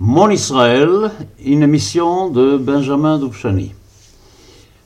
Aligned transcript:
Mon 0.00 0.28
Israël, 0.28 1.12
une 1.44 1.62
émission 1.62 2.28
de 2.28 2.56
Benjamin 2.56 3.16
Doubchani. 3.16 3.74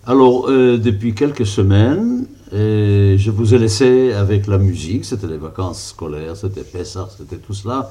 Alors, 0.05 0.51
euh, 0.51 0.77
depuis 0.77 1.15
quelques 1.15 1.47
semaines, 1.47 2.27
euh, 2.53 3.17
je 3.17 3.31
vous 3.31 3.55
ai 3.55 3.59
laissé 3.59 4.13
avec 4.13 4.47
la 4.47 4.59
musique, 4.59 5.07
c'était 5.07 5.27
les 5.27 5.39
vacances 5.39 5.89
scolaires, 5.89 6.37
c'était 6.37 6.63
Pessah, 6.63 7.09
c'était 7.17 7.39
tout 7.39 7.55
cela. 7.55 7.91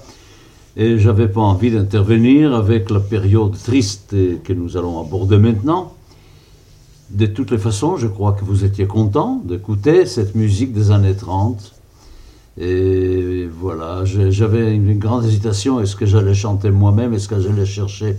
Et 0.75 0.99
j'avais 0.99 1.27
pas 1.27 1.41
envie 1.41 1.71
d'intervenir 1.71 2.53
avec 2.53 2.91
la 2.91 2.99
période 2.99 3.57
triste 3.63 4.13
que 4.43 4.53
nous 4.53 4.77
allons 4.77 5.01
aborder 5.01 5.39
maintenant. 5.39 5.95
De 7.09 7.25
toutes 7.25 7.49
les 7.49 7.57
façons, 7.57 7.97
je 7.97 8.05
crois 8.05 8.33
que 8.33 8.45
vous 8.45 8.63
étiez 8.63 8.85
content 8.85 9.41
d'écouter 9.43 10.05
cette 10.05 10.35
musique 10.35 10.71
des 10.71 10.91
années 10.91 11.15
30 11.15 11.76
et 12.59 13.47
voilà, 13.59 14.03
j'avais 14.03 14.75
une 14.75 14.97
grande 14.97 15.25
hésitation. 15.25 15.79
Est-ce 15.79 15.95
que 15.95 16.05
j'allais 16.05 16.33
chanter 16.33 16.71
moi-même 16.71 17.13
Est-ce 17.13 17.27
que 17.27 17.39
j'allais 17.39 17.65
chercher 17.67 18.15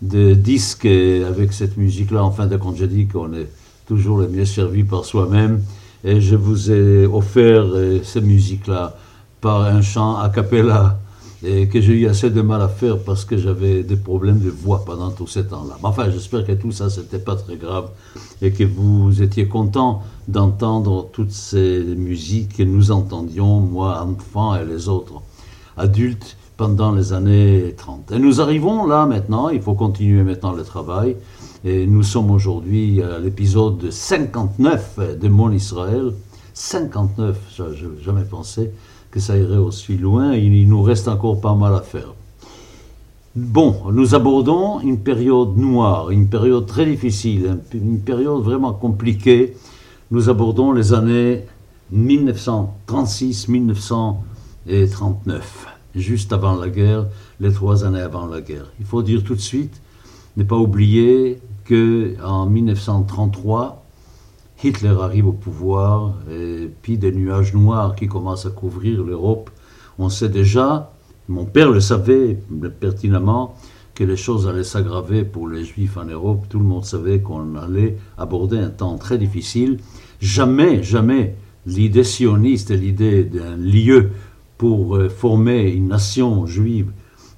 des 0.00 0.34
disques 0.36 0.86
avec 0.86 1.52
cette 1.52 1.76
musique-là 1.76 2.24
Enfin, 2.24 2.46
de 2.46 2.56
compte, 2.56 2.76
j'ai 2.76 2.88
dit 2.88 3.06
qu'on 3.06 3.32
est 3.34 3.48
toujours 3.86 4.18
le 4.18 4.28
mieux 4.28 4.46
servi 4.46 4.84
par 4.84 5.04
soi-même. 5.04 5.62
Et 6.02 6.20
je 6.20 6.36
vous 6.36 6.70
ai 6.70 7.06
offert 7.06 7.64
euh, 7.64 8.00
ces 8.02 8.20
musiques-là 8.20 8.96
par 9.40 9.62
un 9.62 9.82
chant 9.82 10.16
a 10.16 10.28
cappella 10.28 10.98
et 11.44 11.68
que 11.68 11.80
j'ai 11.80 11.92
eu 11.92 12.06
assez 12.06 12.30
de 12.30 12.40
mal 12.40 12.62
à 12.62 12.68
faire 12.68 12.98
parce 12.98 13.24
que 13.24 13.36
j'avais 13.36 13.82
des 13.82 13.96
problèmes 13.96 14.40
de 14.40 14.50
voix 14.50 14.84
pendant 14.84 15.10
tout 15.10 15.26
ce 15.26 15.40
temps-là. 15.40 15.78
Enfin, 15.82 16.10
j'espère 16.10 16.46
que 16.46 16.52
tout 16.52 16.72
ça, 16.72 16.90
c'était 16.90 17.18
pas 17.18 17.36
très 17.36 17.56
grave 17.56 17.90
et 18.40 18.52
que 18.52 18.64
vous 18.64 19.22
étiez 19.22 19.46
content 19.46 20.02
d'entendre 20.28 21.08
toutes 21.12 21.32
ces 21.32 21.82
musiques 21.82 22.56
que 22.56 22.62
nous 22.62 22.90
entendions, 22.90 23.60
moi, 23.60 24.02
enfant, 24.02 24.56
et 24.56 24.64
les 24.64 24.88
autres 24.88 25.20
adultes, 25.76 26.36
pendant 26.56 26.92
les 26.92 27.12
années 27.12 27.74
30. 27.76 28.12
Et 28.12 28.18
nous 28.18 28.40
arrivons 28.40 28.86
là 28.86 29.06
maintenant, 29.06 29.48
il 29.48 29.60
faut 29.60 29.74
continuer 29.74 30.22
maintenant 30.22 30.52
le 30.52 30.62
travail, 30.62 31.16
et 31.64 31.86
nous 31.86 32.02
sommes 32.02 32.30
aujourd'hui 32.30 33.02
à 33.02 33.18
l'épisode 33.18 33.90
59 33.90 35.18
de 35.20 35.28
Mon 35.28 35.50
Israël. 35.50 36.12
59, 36.52 37.36
je 37.56 37.62
n'ai 37.64 38.02
jamais 38.02 38.24
pensé 38.24 38.70
que 39.14 39.20
ça 39.20 39.38
irait 39.38 39.58
aussi 39.58 39.96
loin, 39.96 40.34
il 40.34 40.68
nous 40.68 40.82
reste 40.82 41.06
encore 41.06 41.40
pas 41.40 41.54
mal 41.54 41.72
à 41.72 41.82
faire. 41.82 42.12
Bon, 43.36 43.92
nous 43.92 44.16
abordons 44.16 44.80
une 44.80 44.98
période 44.98 45.56
noire, 45.56 46.10
une 46.10 46.26
période 46.26 46.66
très 46.66 46.84
difficile, 46.84 47.58
une 47.72 48.00
période 48.00 48.42
vraiment 48.42 48.72
compliquée. 48.72 49.54
Nous 50.10 50.28
abordons 50.28 50.72
les 50.72 50.92
années 50.92 51.44
1936-1939, 51.94 54.16
juste 55.94 56.32
avant 56.32 56.56
la 56.56 56.68
guerre, 56.68 57.06
les 57.38 57.52
trois 57.52 57.84
années 57.84 58.00
avant 58.00 58.26
la 58.26 58.40
guerre. 58.40 58.72
Il 58.80 58.84
faut 58.84 59.04
dire 59.04 59.22
tout 59.22 59.36
de 59.36 59.40
suite, 59.40 59.80
ne 60.36 60.42
pas 60.42 60.56
oublier 60.56 61.38
que 61.64 62.16
en 62.20 62.46
1933, 62.46 63.83
Hitler 64.64 64.94
arrive 65.00 65.28
au 65.28 65.32
pouvoir, 65.32 66.14
et 66.30 66.70
puis 66.80 66.96
des 66.96 67.12
nuages 67.12 67.52
noirs 67.52 67.94
qui 67.94 68.08
commencent 68.08 68.46
à 68.46 68.50
couvrir 68.50 69.04
l'Europe. 69.04 69.50
On 69.98 70.08
sait 70.08 70.30
déjà, 70.30 70.92
mon 71.28 71.44
père 71.44 71.70
le 71.70 71.80
savait 71.80 72.38
pertinemment, 72.80 73.56
que 73.94 74.04
les 74.04 74.16
choses 74.16 74.48
allaient 74.48 74.64
s'aggraver 74.64 75.24
pour 75.24 75.48
les 75.48 75.64
Juifs 75.64 75.96
en 75.96 76.04
Europe. 76.04 76.46
Tout 76.48 76.58
le 76.58 76.64
monde 76.64 76.84
savait 76.84 77.20
qu'on 77.20 77.54
allait 77.56 77.96
aborder 78.18 78.58
un 78.58 78.70
temps 78.70 78.96
très 78.96 79.18
difficile. 79.18 79.78
Jamais, 80.20 80.82
jamais 80.82 81.36
l'idée 81.66 82.02
sioniste 82.02 82.70
et 82.70 82.76
l'idée 82.76 83.22
d'un 83.24 83.56
lieu 83.56 84.10
pour 84.58 84.96
euh, 84.96 85.08
former 85.08 85.70
une 85.70 85.88
nation 85.88 86.46
juive 86.46 86.90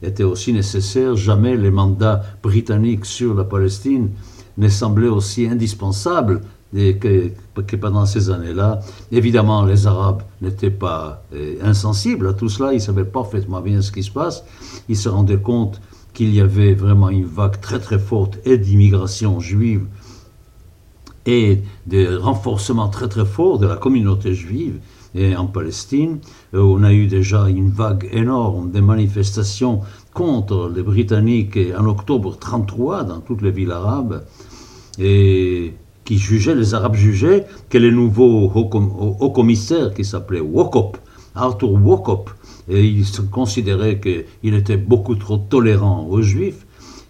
était 0.02 0.22
aussi 0.22 0.52
nécessaire. 0.52 1.16
Jamais 1.16 1.56
les 1.56 1.70
mandats 1.70 2.22
britanniques 2.42 3.05
sur 3.05 3.34
la 3.34 3.44
Palestine 3.44 4.11
ne 4.56 4.68
semblaient 4.68 5.08
aussi 5.08 5.46
indispensables 5.46 6.40
et 6.75 6.97
que, 6.97 7.31
pendant 7.77 8.07
ces 8.07 8.30
années-là, 8.30 8.80
évidemment, 9.13 9.64
les 9.64 9.86
Arabes 9.86 10.23
n'étaient 10.42 10.70
pas 10.70 11.23
euh, 11.35 11.57
insensibles 11.63 12.29
à 12.29 12.33
tout 12.35 12.48
cela, 12.48 12.73
ils 12.73 12.80
savaient 12.80 13.05
parfaitement 13.05 13.61
bien 13.61 13.83
ce 13.83 13.92
qui 13.92 14.02
se 14.02 14.11
passe, 14.11 14.45
ils 14.89 14.96
se 14.96 15.08
rendaient 15.08 15.40
compte 15.40 15.80
qu'il 16.13 16.35
y 16.35 16.40
avait 16.40 16.74
vraiment 16.74 17.11
une 17.11 17.27
vague 17.27 17.61
très 17.61 17.79
très 17.79 17.98
forte 17.98 18.39
et 18.45 18.58
d'immigration 18.58 19.39
juive 19.39 19.86
et 21.27 21.63
de 21.86 22.17
renforcement 22.17 22.89
très 22.89 23.08
très 23.08 23.27
fort 23.27 23.58
de 23.58 23.67
la 23.67 23.77
communauté 23.77 24.33
juive 24.35 24.79
et 25.14 25.36
en 25.36 25.46
Palestine. 25.46 26.19
Euh, 26.55 26.61
on 26.61 26.83
a 26.83 26.92
eu 26.92 27.07
déjà 27.07 27.48
une 27.48 27.70
vague 27.70 28.08
énorme 28.13 28.70
de 28.70 28.80
manifestations 28.80 29.80
contre 30.14 30.70
les 30.74 30.83
Britanniques 30.83 31.58
en 31.79 31.86
octobre 31.86 32.30
1933 32.30 33.05
dans 33.05 33.20
toutes 33.20 33.42
les 33.42 33.51
villes 33.51 33.73
arabes. 33.73 34.24
Et 34.98 35.74
qui 36.06 36.17
jugeait, 36.17 36.55
les 36.55 36.72
Arabes 36.72 36.94
jugeaient 36.94 37.44
que 37.68 37.77
le 37.77 37.90
nouveau 37.90 38.50
haut, 38.55 39.30
commissaire 39.30 39.92
qui 39.92 40.05
s'appelait 40.05 40.40
Wokop, 40.40 40.96
Arthur 41.34 41.72
Wokop, 41.72 42.30
et 42.68 42.83
il 42.86 43.05
se 43.05 43.20
considérait 43.20 44.00
qu'il 44.00 44.55
était 44.55 44.78
beaucoup 44.78 45.16
trop 45.16 45.36
tolérant 45.36 46.06
aux 46.08 46.22
Juifs. 46.22 46.64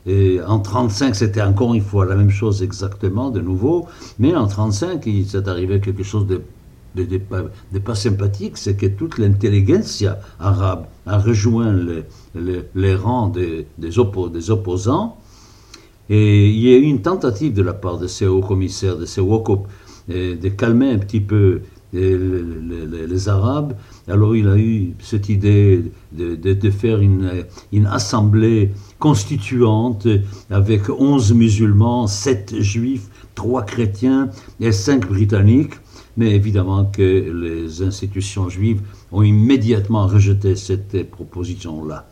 Et 0.06 0.40
en 0.40 0.58
1935, 0.58 1.14
c'était 1.14 1.42
encore 1.42 1.74
une 1.74 1.82
fois 1.82 2.06
la 2.06 2.16
même 2.16 2.30
chose 2.30 2.62
exactement, 2.62 3.30
de 3.30 3.40
nouveau. 3.40 3.86
Mais 4.18 4.28
en 4.28 4.46
1935, 4.46 5.06
il 5.06 5.26
s'est 5.26 5.48
arrivé 5.48 5.80
quelque 5.80 6.02
chose 6.04 6.26
de, 6.26 6.40
pas 7.78 7.94
sympathique, 7.94 8.56
c'est 8.56 8.76
que 8.76 8.86
toute 8.86 9.18
l'intelligentsia 9.18 10.18
arabe 10.40 10.86
a 11.06 11.18
rejoint 11.18 11.76
les, 12.34 12.94
rangs 12.94 13.28
des 13.28 13.98
opposants 13.98 15.16
et 16.08 16.48
il 16.48 16.58
y 16.58 16.72
a 16.72 16.76
eu 16.76 16.82
une 16.82 17.02
tentative 17.02 17.52
de 17.52 17.62
la 17.62 17.74
part 17.74 17.98
de 17.98 18.06
ces 18.06 18.26
hauts 18.26 18.40
commissaires, 18.40 18.96
de 18.96 19.06
ces 19.06 19.20
WOCOP, 19.20 19.66
de 20.08 20.48
calmer 20.50 20.90
un 20.90 20.98
petit 20.98 21.20
peu 21.20 21.62
les, 21.92 23.28
Arabes. 23.28 23.74
Alors 24.08 24.36
il 24.36 24.48
a 24.48 24.56
eu 24.56 24.94
cette 25.00 25.28
idée 25.28 25.82
de, 26.12 26.70
faire 26.70 27.00
une, 27.00 27.44
une, 27.72 27.86
assemblée 27.86 28.70
constituante 28.98 30.06
avec 30.50 30.88
11 30.88 31.32
musulmans, 31.34 32.06
7 32.06 32.60
juifs, 32.60 33.08
3 33.34 33.64
chrétiens 33.64 34.30
et 34.60 34.72
5 34.72 35.08
britanniques. 35.08 35.74
Mais 36.16 36.34
évidemment 36.34 36.86
que 36.86 37.02
les 37.02 37.82
institutions 37.82 38.48
juives 38.48 38.80
ont 39.12 39.22
immédiatement 39.22 40.06
rejeté 40.06 40.56
cette 40.56 41.10
proposition-là. 41.10 42.08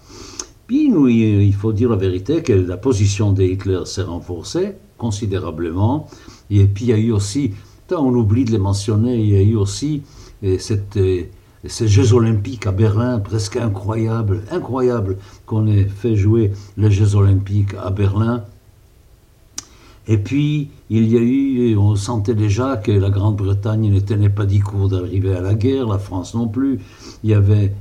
Puis 0.66 0.90
il 0.90 1.54
faut 1.54 1.72
dire 1.72 1.90
la 1.90 1.96
vérité 1.96 2.42
que 2.42 2.52
la 2.52 2.76
position 2.76 3.32
de 3.32 3.42
Hitler 3.42 3.82
s'est 3.84 4.02
renforcée 4.02 4.74
considérablement. 4.96 6.08
Et 6.50 6.64
puis 6.64 6.86
il 6.86 6.90
y 6.90 6.92
a 6.92 6.98
eu 6.98 7.12
aussi, 7.12 7.52
on 7.90 8.14
oublie 8.14 8.44
de 8.44 8.52
les 8.52 8.58
mentionner, 8.58 9.16
il 9.16 9.30
y 9.30 9.36
a 9.36 9.42
eu 9.42 9.56
aussi 9.56 10.02
euh, 10.42 10.58
euh, 10.96 11.22
ces 11.66 11.88
Jeux 11.88 12.12
olympiques 12.12 12.66
à 12.66 12.72
Berlin, 12.72 13.18
presque 13.18 13.56
incroyable, 13.56 14.42
incroyable 14.50 15.16
qu'on 15.46 15.66
ait 15.66 15.84
fait 15.84 16.16
jouer 16.16 16.52
les 16.76 16.90
Jeux 16.90 17.14
olympiques 17.14 17.74
à 17.82 17.90
Berlin. 17.90 18.44
Et 20.06 20.18
puis, 20.18 20.68
il 20.90 21.08
y 21.10 21.16
a 21.16 21.20
eu, 21.20 21.76
on 21.78 21.96
sentait 21.96 22.34
déjà 22.34 22.76
que 22.76 22.92
la 22.92 23.08
Grande-Bretagne 23.08 23.90
ne 23.90 24.00
tenait 24.00 24.28
pas 24.28 24.44
dix 24.44 24.60
cours 24.60 24.90
d'arriver 24.90 25.34
à 25.34 25.40
la 25.40 25.54
guerre, 25.54 25.88
la 25.88 25.98
France 25.98 26.34
non 26.34 26.46
plus. 26.46 26.78
Il 27.22 27.30
y 27.30 27.34
avait 27.34 27.72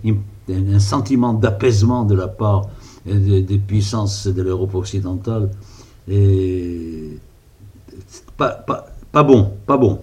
un 0.49 0.79
sentiment 0.79 1.33
d'apaisement 1.33 2.05
de 2.05 2.15
la 2.15 2.29
part 2.29 2.69
des, 3.05 3.57
puissances 3.57 4.27
de 4.27 4.41
l'Europe 4.41 4.75
occidentale. 4.75 5.49
Et 6.07 7.17
pas, 8.37 8.49
pas, 8.49 8.87
pas 9.11 9.23
bon, 9.23 9.53
pas 9.65 9.77
bon 9.77 9.99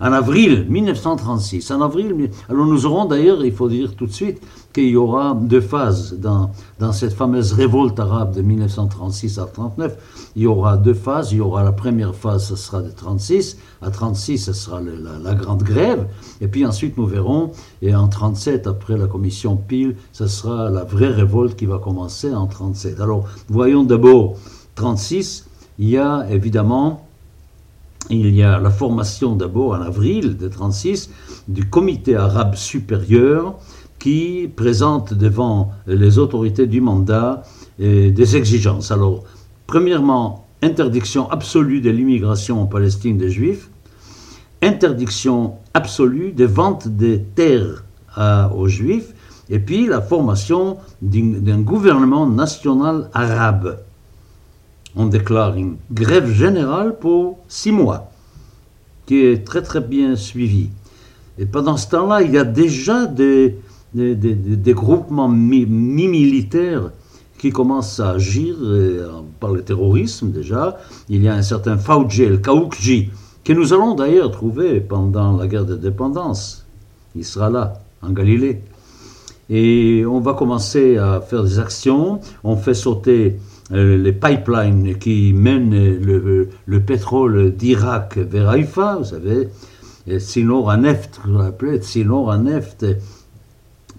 en 0.00 0.12
avril 0.12 0.66
1936. 0.68 1.70
En 1.70 1.80
avril, 1.80 2.30
alors 2.48 2.66
nous 2.66 2.86
aurons 2.86 3.06
d'ailleurs, 3.06 3.44
il 3.44 3.52
faut 3.52 3.68
dire 3.68 3.94
tout 3.94 4.06
de 4.06 4.12
suite, 4.12 4.40
qu'il 4.76 4.88
y 4.88 4.96
aura 4.96 5.34
deux 5.40 5.62
phases 5.62 6.18
dans, 6.18 6.50
dans 6.78 6.92
cette 6.92 7.14
fameuse 7.14 7.54
révolte 7.54 7.98
arabe 7.98 8.34
de 8.34 8.42
1936 8.42 9.38
à 9.38 9.46
39. 9.46 9.96
Il 10.36 10.42
y 10.42 10.46
aura 10.46 10.76
deux 10.76 10.92
phases. 10.92 11.32
Il 11.32 11.38
y 11.38 11.40
aura 11.40 11.64
la 11.64 11.72
première 11.72 12.14
phase, 12.14 12.48
ce 12.48 12.56
sera 12.56 12.82
de 12.82 12.90
36. 12.90 13.56
À 13.80 13.90
36, 13.90 14.38
ce 14.38 14.52
sera 14.52 14.82
la, 14.82 15.34
grande 15.34 15.62
grève. 15.62 16.06
Et 16.42 16.48
puis 16.48 16.66
ensuite, 16.66 16.98
nous 16.98 17.06
verrons. 17.06 17.52
Et 17.80 17.94
en 17.94 18.06
37, 18.06 18.66
après 18.66 18.98
la 18.98 19.06
commission 19.06 19.56
Pile, 19.56 19.96
ce 20.12 20.26
sera 20.26 20.68
la 20.68 20.84
vraie 20.84 21.08
révolte 21.08 21.56
qui 21.56 21.64
va 21.64 21.78
commencer 21.78 22.34
en 22.34 22.46
37. 22.46 23.00
Alors, 23.00 23.24
voyons 23.48 23.82
d'abord 23.82 24.36
36. 24.74 25.46
Il 25.78 25.88
y 25.88 25.96
a 25.96 26.26
évidemment 26.30 27.05
il 28.10 28.34
y 28.34 28.42
a 28.42 28.58
la 28.58 28.70
formation 28.70 29.34
d'abord 29.34 29.72
en 29.72 29.80
avril 29.80 30.36
de 30.36 30.46
1936 30.46 31.10
du 31.48 31.68
comité 31.68 32.16
arabe 32.16 32.54
supérieur 32.54 33.56
qui 33.98 34.48
présente 34.54 35.14
devant 35.14 35.72
les 35.86 36.18
autorités 36.18 36.66
du 36.66 36.80
mandat 36.80 37.42
eh, 37.78 38.10
des 38.10 38.36
exigences. 38.36 38.90
Alors, 38.90 39.24
premièrement, 39.66 40.46
interdiction 40.62 41.30
absolue 41.30 41.80
de 41.80 41.90
l'immigration 41.90 42.62
en 42.62 42.66
Palestine 42.66 43.16
des 43.16 43.30
Juifs, 43.30 43.70
interdiction 44.62 45.54
absolue 45.74 46.32
des 46.32 46.46
ventes 46.46 46.88
des 46.88 47.22
terres 47.22 47.84
aux 48.54 48.68
Juifs, 48.68 49.12
et 49.50 49.58
puis 49.58 49.86
la 49.86 50.00
formation 50.00 50.78
d'un 51.02 51.60
gouvernement 51.60 52.26
national 52.26 53.10
arabe. 53.12 53.78
On 54.96 55.06
déclare 55.06 55.54
une 55.56 55.76
grève 55.92 56.30
générale 56.32 56.98
pour 56.98 57.38
six 57.48 57.70
mois, 57.70 58.10
qui 59.04 59.24
est 59.24 59.46
très 59.46 59.62
très 59.62 59.80
bien 59.80 60.16
suivie. 60.16 60.70
Et 61.38 61.44
pendant 61.44 61.76
ce 61.76 61.88
temps-là, 61.90 62.22
il 62.22 62.32
y 62.32 62.38
a 62.38 62.44
déjà 62.44 63.04
des, 63.04 63.58
groupements 64.68 65.28
mi-militaires 65.28 66.90
qui 67.38 67.50
commencent 67.50 68.00
à 68.00 68.12
agir 68.12 68.56
euh, 68.62 69.20
par 69.38 69.50
le 69.50 69.62
terrorisme 69.62 70.30
déjà. 70.30 70.78
Il 71.10 71.22
y 71.22 71.28
a 71.28 71.34
un 71.34 71.42
certain 71.42 71.76
Fauji, 71.76 72.22
el 72.22 72.40
Kaoukji, 72.40 73.10
que 73.44 73.52
nous 73.52 73.74
allons 73.74 73.94
d'ailleurs 73.94 74.30
trouver 74.30 74.80
pendant 74.80 75.36
la 75.36 75.46
guerre 75.46 75.66
de 75.66 75.76
dépendance. 75.76 76.66
Il 77.14 77.24
sera 77.24 77.50
là, 77.50 77.74
en 78.02 78.10
Galilée. 78.10 78.62
Et 79.48 80.04
on 80.06 80.20
va 80.20 80.34
commencer 80.34 80.96
à 80.96 81.20
faire 81.20 81.44
des 81.44 81.58
actions. 81.58 82.20
On 82.42 82.56
fait 82.56 82.74
sauter 82.74 83.36
euh, 83.72 83.96
les 83.96 84.12
pipelines 84.12 84.96
qui 84.98 85.32
mènent 85.32 85.70
le, 85.70 86.48
le 86.64 86.80
pétrole 86.80 87.52
d'Irak 87.52 88.18
vers 88.18 88.48
Haïfa, 88.48 88.96
vous 88.96 89.04
savez, 89.04 89.48
Sinor 90.18 90.70
à 90.70 90.76
Neft, 90.76 91.20
Neft, 91.26 92.86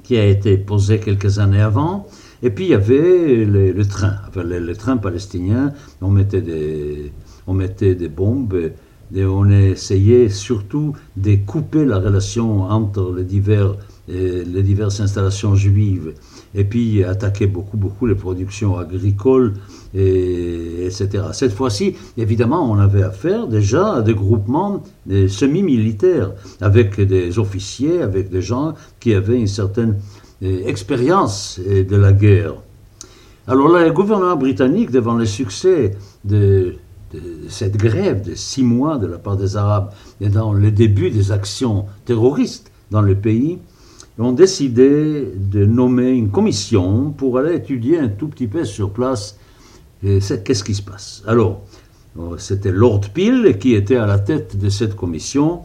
qui 0.03 0.17
a 0.17 0.25
été 0.25 0.57
posé 0.57 0.99
quelques 0.99 1.39
années 1.39 1.61
avant. 1.61 2.07
Et 2.43 2.49
puis 2.49 2.65
il 2.65 2.69
y 2.69 2.73
avait 2.73 3.45
le, 3.45 3.85
train, 3.85 4.13
enfin, 4.27 4.43
le, 4.43 4.75
train 4.75 4.97
palestinien, 4.97 5.73
on 6.01 6.09
mettait 6.09 6.41
des, 6.41 7.11
on 7.47 7.53
mettait 7.53 7.95
des 7.95 8.09
bombes 8.09 8.71
et 9.13 9.25
on 9.25 9.49
essayait 9.49 10.29
surtout 10.29 10.93
de 11.15 11.35
couper 11.35 11.83
la 11.83 11.97
relation 11.97 12.61
entre 12.63 13.13
les, 13.15 13.23
divers, 13.23 13.75
les 14.07 14.63
diverses 14.63 14.99
installations 15.01 15.55
juives 15.55 16.13
et 16.55 16.63
puis 16.63 17.03
attaquer 17.03 17.45
beaucoup, 17.45 17.77
beaucoup 17.77 18.05
les 18.05 18.15
productions 18.15 18.77
agricoles, 18.77 19.53
et, 19.93 20.85
etc. 20.85 21.25
Cette 21.33 21.53
fois-ci, 21.53 21.95
évidemment, 22.17 22.71
on 22.71 22.79
avait 22.79 23.03
affaire 23.03 23.47
déjà 23.47 23.95
à 23.95 24.01
des 24.01 24.13
groupements 24.13 24.83
semi-militaires, 25.27 26.31
avec 26.61 26.99
des 27.01 27.37
officiers, 27.37 28.01
avec 28.01 28.29
des 28.29 28.41
gens 28.41 28.75
qui 28.99 29.13
avaient 29.13 29.39
une 29.39 29.47
certaine 29.47 29.97
euh, 30.43 30.67
expérience 30.67 31.59
euh, 31.67 31.83
de 31.83 31.95
la 31.95 32.13
guerre. 32.13 32.53
Alors 33.47 33.69
là, 33.69 33.85
le 33.85 33.91
gouvernement 33.91 34.35
britannique, 34.35 34.91
devant 34.91 35.15
le 35.15 35.25
succès 35.25 35.95
de, 36.25 36.75
cette 37.49 37.77
grève 37.77 38.21
de 38.21 38.35
six 38.35 38.61
mois 38.61 38.97
de 38.97 39.07
la 39.07 39.17
part 39.17 39.37
des 39.37 39.55
Arabes 39.55 39.91
et 40.21 40.29
dans 40.29 40.53
le 40.53 40.69
début 40.69 41.09
des 41.09 41.31
actions 41.31 41.85
terroristes 42.05 42.71
dans 42.91 43.01
le 43.01 43.15
pays, 43.15 43.57
ont 44.19 44.31
décidé 44.31 45.31
de 45.35 45.65
nommer 45.65 46.11
une 46.11 46.29
commission 46.29 47.11
pour 47.11 47.37
aller 47.37 47.55
étudier 47.55 47.99
un 47.99 48.09
tout 48.09 48.27
petit 48.27 48.47
peu 48.47 48.65
sur 48.65 48.91
place 48.91 49.37
euh, 50.03 50.19
qu'est-ce 50.43 50.63
qui 50.63 50.75
se 50.75 50.81
passe? 50.81 51.23
Alors, 51.27 51.61
c'était 52.37 52.71
Lord 52.71 53.01
Peel 53.13 53.57
qui 53.59 53.73
était 53.75 53.97
à 53.97 54.07
la 54.07 54.17
tête 54.17 54.57
de 54.57 54.69
cette 54.69 54.95
commission 54.95 55.61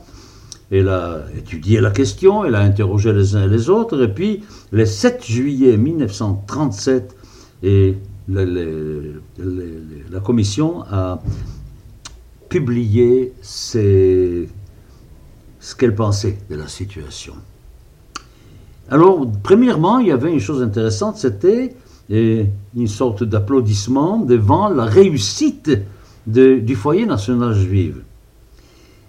elle 0.72 0.88
a 0.88 1.26
étudié 1.36 1.80
la 1.82 1.90
question, 1.90 2.46
elle 2.46 2.54
a 2.54 2.60
interrogé 2.60 3.12
les 3.12 3.36
uns 3.36 3.44
et 3.44 3.48
les 3.48 3.68
autres, 3.68 4.02
et 4.02 4.08
puis 4.08 4.42
le 4.70 4.86
7 4.86 5.22
juillet 5.24 5.76
1937, 5.76 7.14
et 7.62 7.98
la 8.28 10.20
commission 10.24 10.82
a 10.90 11.22
publié 12.48 13.34
ce 13.42 14.46
qu'elle 15.76 15.94
pensait 15.94 16.38
de 16.48 16.56
la 16.56 16.68
situation. 16.68 17.34
Alors, 18.90 19.26
premièrement, 19.42 19.98
il 19.98 20.08
y 20.08 20.12
avait 20.12 20.32
une 20.32 20.40
chose 20.40 20.62
intéressante, 20.62 21.16
c'était 21.16 21.74
eh, 22.10 22.46
une 22.76 22.88
sorte 22.88 23.24
d'applaudissement 23.24 24.18
devant 24.18 24.68
la 24.68 24.84
réussite 24.84 25.70
du 26.26 26.76
foyer 26.76 27.06
national 27.06 27.54
juif. 27.54 27.96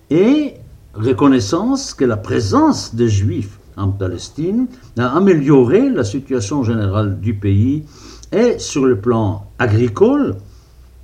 Et 0.09 0.53
reconnaissance 0.93 1.93
que 1.93 2.05
la 2.05 2.17
présence 2.17 2.95
des 2.95 3.09
Juifs 3.09 3.59
en 3.77 3.89
Palestine 3.89 4.67
a 4.97 5.15
amélioré 5.17 5.89
la 5.89 6.03
situation 6.03 6.63
générale 6.63 7.19
du 7.19 7.33
pays 7.33 7.83
et 8.31 8.59
sur 8.59 8.85
le 8.85 8.99
plan 8.99 9.45
agricole 9.59 10.35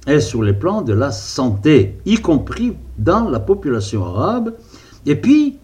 et 0.07 0.19
sur 0.19 0.41
le 0.41 0.57
plan 0.57 0.81
de 0.81 0.93
la 0.93 1.11
santé, 1.11 1.97
y 2.05 2.17
compris 2.17 2.73
dans 2.97 3.29
la 3.29 3.39
population 3.39 4.05
arabe, 4.05 4.53
et 5.05 5.15
puis 5.15 5.57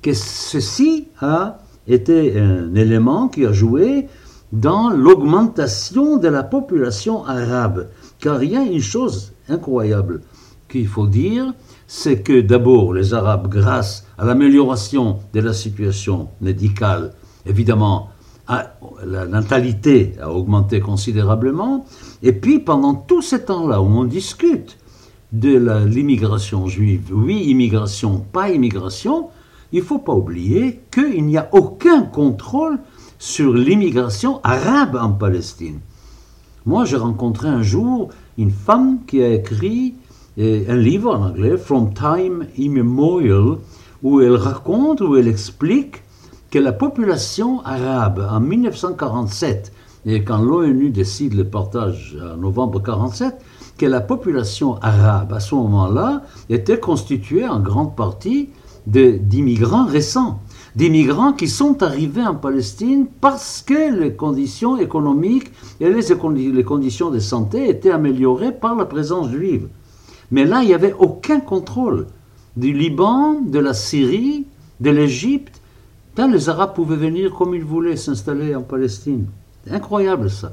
que 0.00 0.12
ceci 0.12 1.08
a 1.20 1.58
été 1.86 2.38
un 2.38 2.74
élément 2.74 3.28
qui 3.28 3.46
a 3.46 3.52
joué 3.52 4.08
dans 4.52 4.90
l'augmentation 4.90 6.18
de 6.18 6.28
la 6.28 6.42
population 6.42 7.24
arabe. 7.24 7.88
Car 8.18 8.42
il 8.42 8.52
y 8.52 8.56
a 8.56 8.62
une 8.62 8.80
chose 8.80 9.32
incroyable 9.48 10.22
qu'il 10.68 10.86
faut 10.86 11.06
dire, 11.06 11.52
c'est 11.86 12.22
que 12.22 12.40
d'abord 12.40 12.94
les 12.94 13.14
Arabes, 13.14 13.48
grâce 13.48 14.06
à 14.16 14.24
l'amélioration 14.24 15.18
de 15.32 15.40
la 15.40 15.52
situation 15.52 16.28
médicale, 16.40 17.12
évidemment, 17.46 18.08
la 19.06 19.26
natalité 19.26 20.14
a 20.20 20.30
augmenté 20.30 20.80
considérablement, 20.80 21.86
et 22.22 22.32
puis 22.32 22.58
pendant 22.58 22.94
tout 22.94 23.22
ce 23.22 23.36
temps-là 23.36 23.80
où 23.80 23.86
on 23.86 24.04
discute 24.04 24.78
de 25.32 25.56
l'immigration 25.86 26.66
juive, 26.66 27.10
oui, 27.12 27.44
immigration, 27.48 28.24
pas 28.32 28.50
immigration, 28.50 29.28
il 29.72 29.80
ne 29.80 29.84
faut 29.84 29.98
pas 29.98 30.14
oublier 30.14 30.80
qu'il 30.90 31.24
n'y 31.24 31.38
a 31.38 31.48
aucun 31.52 32.02
contrôle 32.02 32.78
sur 33.18 33.54
l'immigration 33.54 34.40
arabe 34.42 34.98
en 35.00 35.12
Palestine. 35.12 35.80
Moi, 36.66 36.84
j'ai 36.84 36.96
rencontré 36.96 37.48
un 37.48 37.62
jour 37.62 38.10
une 38.38 38.50
femme 38.50 39.00
qui 39.06 39.22
a 39.22 39.28
écrit 39.28 39.94
un 40.38 40.76
livre 40.76 41.14
en 41.14 41.26
anglais, 41.26 41.56
From 41.56 41.92
Time 41.92 42.46
Immemorial, 42.56 43.58
où 44.02 44.20
elle 44.20 44.34
raconte, 44.34 45.00
où 45.00 45.16
elle 45.16 45.28
explique 45.28 46.02
que 46.50 46.58
la 46.58 46.72
population 46.72 47.64
arabe 47.64 48.26
en 48.30 48.40
1947, 48.40 49.72
et 50.04 50.24
quand 50.24 50.38
l'ONU 50.38 50.90
décide 50.90 51.34
le 51.34 51.44
partage 51.44 52.16
en 52.20 52.36
novembre 52.36 52.80
1947, 52.80 53.36
que 53.78 53.86
la 53.86 54.00
population 54.00 54.76
arabe 54.82 55.32
à 55.32 55.40
ce 55.40 55.54
moment-là 55.54 56.22
était 56.50 56.78
constituée 56.78 57.48
en 57.48 57.60
grande 57.60 57.96
partie 57.96 58.50
d'immigrants 58.86 59.86
récents, 59.86 60.40
d'immigrants 60.74 61.32
qui 61.32 61.48
sont 61.48 61.82
arrivés 61.82 62.26
en 62.26 62.34
Palestine 62.34 63.06
parce 63.20 63.62
que 63.62 63.98
les 63.98 64.14
conditions 64.14 64.76
économiques 64.76 65.50
et 65.80 65.88
les, 65.88 66.64
conditions 66.64 67.10
de 67.10 67.18
santé 67.18 67.68
étaient 67.68 67.90
améliorées 67.90 68.52
par 68.52 68.74
la 68.74 68.84
présence 68.84 69.30
juive. 69.30 69.68
Mais 70.30 70.44
là, 70.44 70.62
il 70.62 70.68
n'y 70.68 70.74
avait 70.74 70.94
aucun 70.98 71.40
contrôle 71.40 72.06
du 72.56 72.72
Liban, 72.72 73.40
de 73.40 73.58
la 73.58 73.74
Syrie, 73.74 74.46
de 74.80 74.90
l'Égypte. 74.90 75.60
les 76.16 76.48
Arabes 76.48 76.74
pouvaient 76.74 76.96
venir 76.96 77.34
comme 77.34 77.54
ils 77.54 77.64
voulaient 77.64 77.96
s'installer 77.96 78.54
en 78.54 78.62
Palestine. 78.62 79.26
Incroyable 79.70 80.30
ça. 80.30 80.52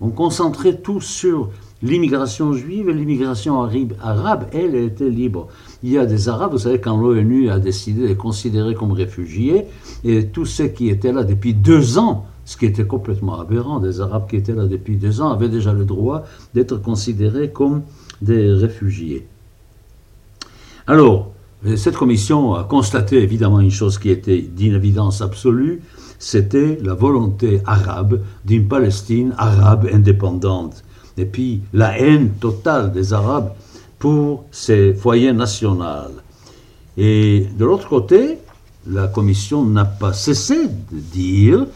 On 0.00 0.08
concentrait 0.08 0.78
tout 0.78 1.00
sur 1.00 1.50
l'immigration 1.82 2.52
juive 2.52 2.88
et 2.88 2.92
l'immigration 2.92 3.62
arabe, 4.02 4.46
elle, 4.52 4.74
était 4.74 5.08
libre. 5.08 5.48
Il 5.82 5.90
y 5.90 5.98
a 5.98 6.06
des 6.06 6.28
Arabes, 6.28 6.52
vous 6.52 6.58
savez, 6.58 6.80
quand 6.80 6.96
l'ONU 6.96 7.50
a 7.50 7.58
décidé 7.58 8.02
de 8.02 8.06
les 8.08 8.16
considérer 8.16 8.74
comme 8.74 8.92
réfugiés, 8.92 9.66
et 10.04 10.26
tous 10.26 10.46
ceux 10.46 10.68
qui 10.68 10.90
étaient 10.90 11.12
là 11.12 11.24
depuis 11.24 11.54
deux 11.54 11.98
ans, 11.98 12.26
ce 12.44 12.56
qui 12.56 12.66
était 12.66 12.84
complètement 12.84 13.40
aberrant, 13.40 13.78
des 13.78 14.00
Arabes 14.00 14.28
qui 14.28 14.36
étaient 14.36 14.54
là 14.54 14.66
depuis 14.66 14.96
deux 14.96 15.20
ans 15.20 15.30
avaient 15.30 15.48
déjà 15.48 15.72
le 15.72 15.84
droit 15.84 16.24
d'être 16.54 16.76
considérés 16.76 17.50
comme 17.50 17.82
des 18.20 18.52
réfugiés. 18.52 19.26
Alors, 20.86 21.32
cette 21.76 21.96
commission 21.96 22.54
a 22.54 22.64
constaté 22.64 23.22
évidemment 23.22 23.60
une 23.60 23.70
chose 23.70 23.98
qui 23.98 24.10
était 24.10 24.40
d'une 24.40 24.74
évidence 24.74 25.20
absolue, 25.20 25.82
c'était 26.18 26.78
la 26.82 26.94
volonté 26.94 27.60
arabe 27.64 28.20
d'une 28.44 28.66
Palestine 28.66 29.34
arabe 29.38 29.88
indépendante. 29.92 30.82
Et 31.16 31.24
puis 31.24 31.62
la 31.72 31.98
haine 31.98 32.30
totale 32.40 32.92
des 32.92 33.12
Arabes 33.12 33.52
pour 33.98 34.44
ces 34.50 34.94
foyers 34.94 35.32
nationaux. 35.32 36.10
Et 36.96 37.46
de 37.56 37.64
l'autre 37.64 37.88
côté, 37.88 38.38
la 38.86 39.06
commission 39.08 39.64
n'a 39.64 39.84
pas 39.84 40.12
cessé 40.12 40.66
de 40.66 40.98
dire 40.98 41.66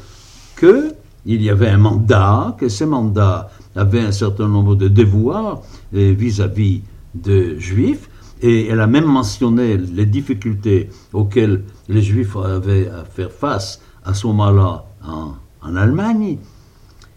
qu'il 0.58 1.42
y 1.42 1.50
avait 1.50 1.68
un 1.68 1.78
mandat, 1.78 2.56
que 2.58 2.68
ce 2.68 2.84
mandat 2.84 3.50
avait 3.76 4.00
un 4.00 4.12
certain 4.12 4.48
nombre 4.48 4.74
de 4.74 4.88
devoirs 4.88 5.62
vis-à-vis 5.92 6.82
de 7.14 7.58
juifs, 7.58 8.08
et 8.42 8.66
elle 8.68 8.80
a 8.80 8.86
même 8.86 9.04
mentionné 9.04 9.76
les 9.76 10.06
difficultés 10.06 10.90
auxquelles 11.12 11.62
les 11.88 12.02
juifs 12.02 12.36
avaient 12.36 12.88
à 12.88 13.04
faire 13.04 13.30
face 13.30 13.80
à 14.04 14.12
ce 14.12 14.26
moment-là 14.26 14.84
en, 15.06 15.34
Allemagne. 15.76 16.36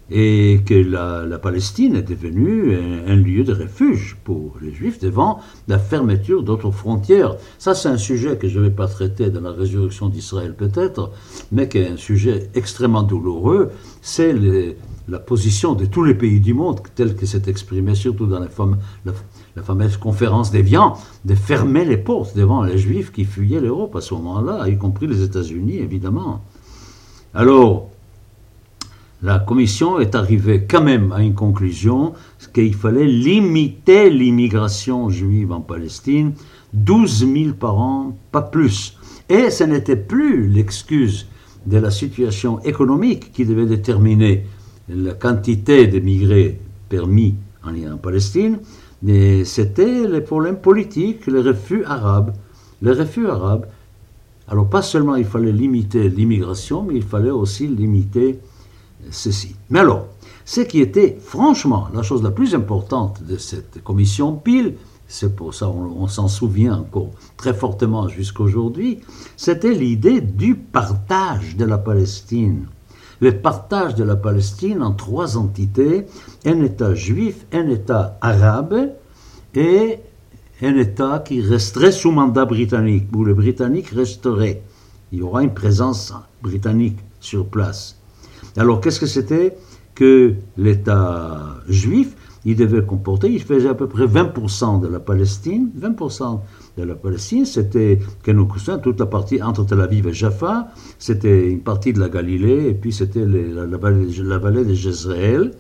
Et 0.10 0.62
que 0.66 0.74
la, 0.74 1.38
Palestine 1.38 1.96
est 1.96 2.04
devenue 2.04 2.76
un, 3.08 3.16
lieu 3.16 3.44
de 3.44 3.54
refuge 3.54 4.18
pour 4.24 4.56
les 4.62 4.72
Juifs 4.72 5.00
devant 5.00 5.40
la 5.68 5.80
fermeture 5.80 6.44
d'autres 6.44 6.72
frontières. 6.72 7.36
Ça, 7.60 7.76
c'est 7.76 7.90
un 7.90 7.98
sujet 7.98 8.38
que 8.38 8.48
je 8.48 8.60
ne 8.60 8.66
vais 8.66 8.76
pas 8.76 8.88
traiter 8.88 9.30
dans 9.30 9.42
la 9.42 9.52
résurrection 9.52 10.10
d'Israël 10.10 10.56
peut-être, 10.56 11.12
mais 11.52 11.68
qui 11.68 11.80
est 11.80 11.88
un 11.88 11.98
sujet 11.98 12.50
extrêmement 12.56 13.04
douloureux. 13.04 13.72
C'est 14.02 14.34
la 15.08 15.20
position 15.20 15.74
de 15.74 15.86
tous 15.86 16.04
les 16.04 16.14
pays 16.14 16.40
du 16.40 16.54
monde, 16.54 16.82
telle 16.96 17.16
que 17.16 17.26
c'est 17.26 17.48
exprimé 17.48 17.96
surtout 17.96 18.26
dans 18.26 18.40
la, 18.40 19.64
fameuse 19.64 19.98
conférence 19.98 20.52
d'Evian, 20.52 20.98
de 21.26 21.36
fermer 21.36 21.86
les 21.86 21.98
portes 21.98 22.36
devant 22.36 22.64
les 22.64 22.78
Juifs 22.78 23.12
qui 23.12 23.26
fuyaient 23.26 23.62
l'Europe 23.62 23.96
à 23.96 24.02
ce 24.02 24.14
moment-là, 24.16 24.68
y 24.68 24.78
compris 24.78 25.08
les 25.08 25.22
États-Unis, 25.22 25.78
évidemment. 25.78 26.42
Alors, 27.34 27.90
la 29.24 29.40
commission 29.40 30.00
est 30.00 30.14
arrivée 30.14 30.66
quand 30.70 30.84
même 30.84 31.12
à 31.12 31.22
une 31.22 31.34
conclusion 31.34 32.14
qu'il 32.54 32.76
fallait 32.76 33.08
limiter 33.08 34.12
l'immigration 34.12 35.10
juive 35.10 35.52
en 35.52 35.62
Palestine, 35.62 36.34
12 36.74 37.28
000 37.34 37.54
par 37.60 37.80
an, 37.80 38.16
pas 38.32 38.44
plus. 38.44 38.96
Et 39.30 39.50
ce 39.50 39.64
n'était 39.64 39.96
plus 39.96 40.48
l'excuse 40.48 41.28
de 41.66 41.78
la 41.78 41.90
situation 41.90 42.60
économique 42.62 43.32
qui 43.34 43.46
devait 43.46 43.66
déterminer 43.66 44.46
la 44.88 45.14
quantité 45.14 45.88
d'émigrés 45.88 46.60
permis 46.88 47.36
en, 47.64 47.98
Palestine, 47.98 48.60
mais 49.04 49.44
c'était 49.44 50.08
les 50.08 50.22
problèmes 50.22 50.58
politiques, 50.58 51.28
les 51.28 51.42
refus 51.42 51.84
arabes. 51.84 52.34
Les 52.82 52.94
refus 52.94 53.28
arabes. 53.28 53.66
Alors 54.48 54.70
pas 54.70 54.82
seulement 54.82 55.16
il 55.16 55.26
fallait 55.26 55.52
limiter 55.52 56.08
l'immigration, 56.08 56.84
mais 56.84 56.96
il 56.96 57.04
fallait 57.04 57.32
aussi 57.32 57.68
limiter 57.68 58.40
ceci. 59.12 59.56
Mais 59.70 59.80
alors, 59.80 60.08
ce 60.46 60.62
qui 60.62 60.82
était 60.82 61.18
franchement 61.20 61.88
la 61.94 62.04
chose 62.04 62.24
la 62.24 62.32
plus 62.32 62.56
importante 62.56 63.24
de 63.24 63.38
cette 63.38 63.84
commission 63.84 64.36
pile, 64.36 64.76
c'est 65.08 65.36
pour 65.36 65.54
ça 65.54 65.70
on, 65.70 66.04
on 66.04 66.08
s'en 66.08 66.28
souvient 66.28 66.78
encore 66.80 67.12
très 67.38 67.54
fortement 67.54 68.08
jusqu'aujourd'hui, 68.08 69.00
c'était 69.36 69.74
l'idée 69.74 70.22
du 70.22 70.56
partage 70.56 71.56
de 71.58 71.66
la 71.66 71.78
Palestine. 71.78 72.68
Le 73.20 73.40
partage 73.40 73.96
de 73.96 74.04
la 74.04 74.16
Palestine 74.16 74.84
en 74.84 74.92
trois 74.92 75.38
entités, 75.38 76.06
un 76.46 76.62
État 76.62 76.94
juif, 76.94 77.46
un 77.52 77.68
État 77.68 78.18
arabe 78.22 78.92
et 79.56 80.00
un 80.62 80.76
État 80.78 81.24
qui 81.26 81.42
resterait 81.42 81.92
sous 81.92 82.12
mandat 82.12 82.46
britannique, 82.46 83.08
où 83.16 83.26
les 83.26 83.34
Britanniques 83.34 83.90
resteraient. 83.90 84.62
Il 85.12 85.20
y 85.20 85.22
aura 85.22 85.44
une 85.44 85.54
présence 85.54 86.14
britannique 86.42 87.00
sur 87.20 87.48
place. 87.48 87.97
Alors 88.56 88.82
qu'est-ce 88.82 89.00
que 89.00 89.06
c'était 89.06 89.58
que 89.96 90.36
l'État 90.58 91.58
juif 91.68 92.16
il 92.48 92.56
devait 92.56 92.82
comporter, 92.82 93.30
il 93.30 93.44
faisait 93.44 93.68
à 93.68 93.74
peu 93.74 93.88
près 93.88 94.06
20% 94.06 94.80
de 94.80 94.88
la 94.88 95.02
Palestine. 95.02 95.70
20% 95.78 96.40
de 96.78 96.84
la 96.84 96.96
Palestine, 96.96 97.46
c'était 97.46 98.00
toute 98.24 99.00
la 99.02 99.06
partie 99.06 99.44
entre 99.44 99.66
Tel 99.66 99.82
Aviv 99.82 100.08
et 100.08 100.14
Jaffa, 100.14 100.70
c'était 100.98 101.50
une 101.50 101.60
partie 101.60 101.92
de 101.92 102.00
la 102.00 102.08
Galilée, 102.08 102.70
et 102.70 102.74
puis 102.74 102.94
c'était 102.94 103.26
la, 103.26 103.66
la, 103.66 104.38
vallée 104.38 104.64
de 104.64 104.74
Jezreel. 104.74 105.52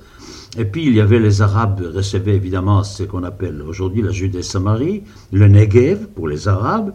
Et 0.57 0.63
puis 0.63 0.85
il 0.85 0.95
y 0.95 1.01
avait 1.01 1.19
les 1.19 1.41
Arabes 1.41 1.81
recevaient 1.93 2.35
évidemment 2.35 2.83
ce 2.85 3.03
qu'on 3.03 3.23
appelle 3.23 3.61
aujourd'hui 3.61 4.01
la 4.01 4.11
Judée-Samarie, 4.11 5.03
le 5.33 5.47
Negev 5.49 6.07
pour 6.15 6.29
les 6.29 6.47
Arabes, 6.47 6.93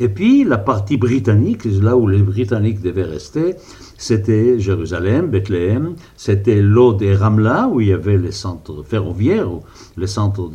et 0.00 0.08
puis 0.08 0.44
la 0.44 0.58
partie 0.58 0.96
britannique, 0.96 1.64
là 1.64 1.96
où 1.96 2.08
les 2.08 2.22
Britanniques 2.22 2.80
devaient 2.80 3.04
rester, 3.04 3.54
c'était 3.96 4.58
Jérusalem, 4.58 5.28
Bethléem, 5.28 5.94
c'était 6.16 6.60
l'eau 6.60 6.94
des 6.94 7.14
Ramla, 7.14 7.68
où 7.68 7.80
il 7.80 7.88
y 7.88 7.92
avait 7.92 8.18
les 8.18 8.32
centres 8.32 8.82
ferroviaires, 8.82 9.48
les 9.96 10.08
centres 10.08 10.50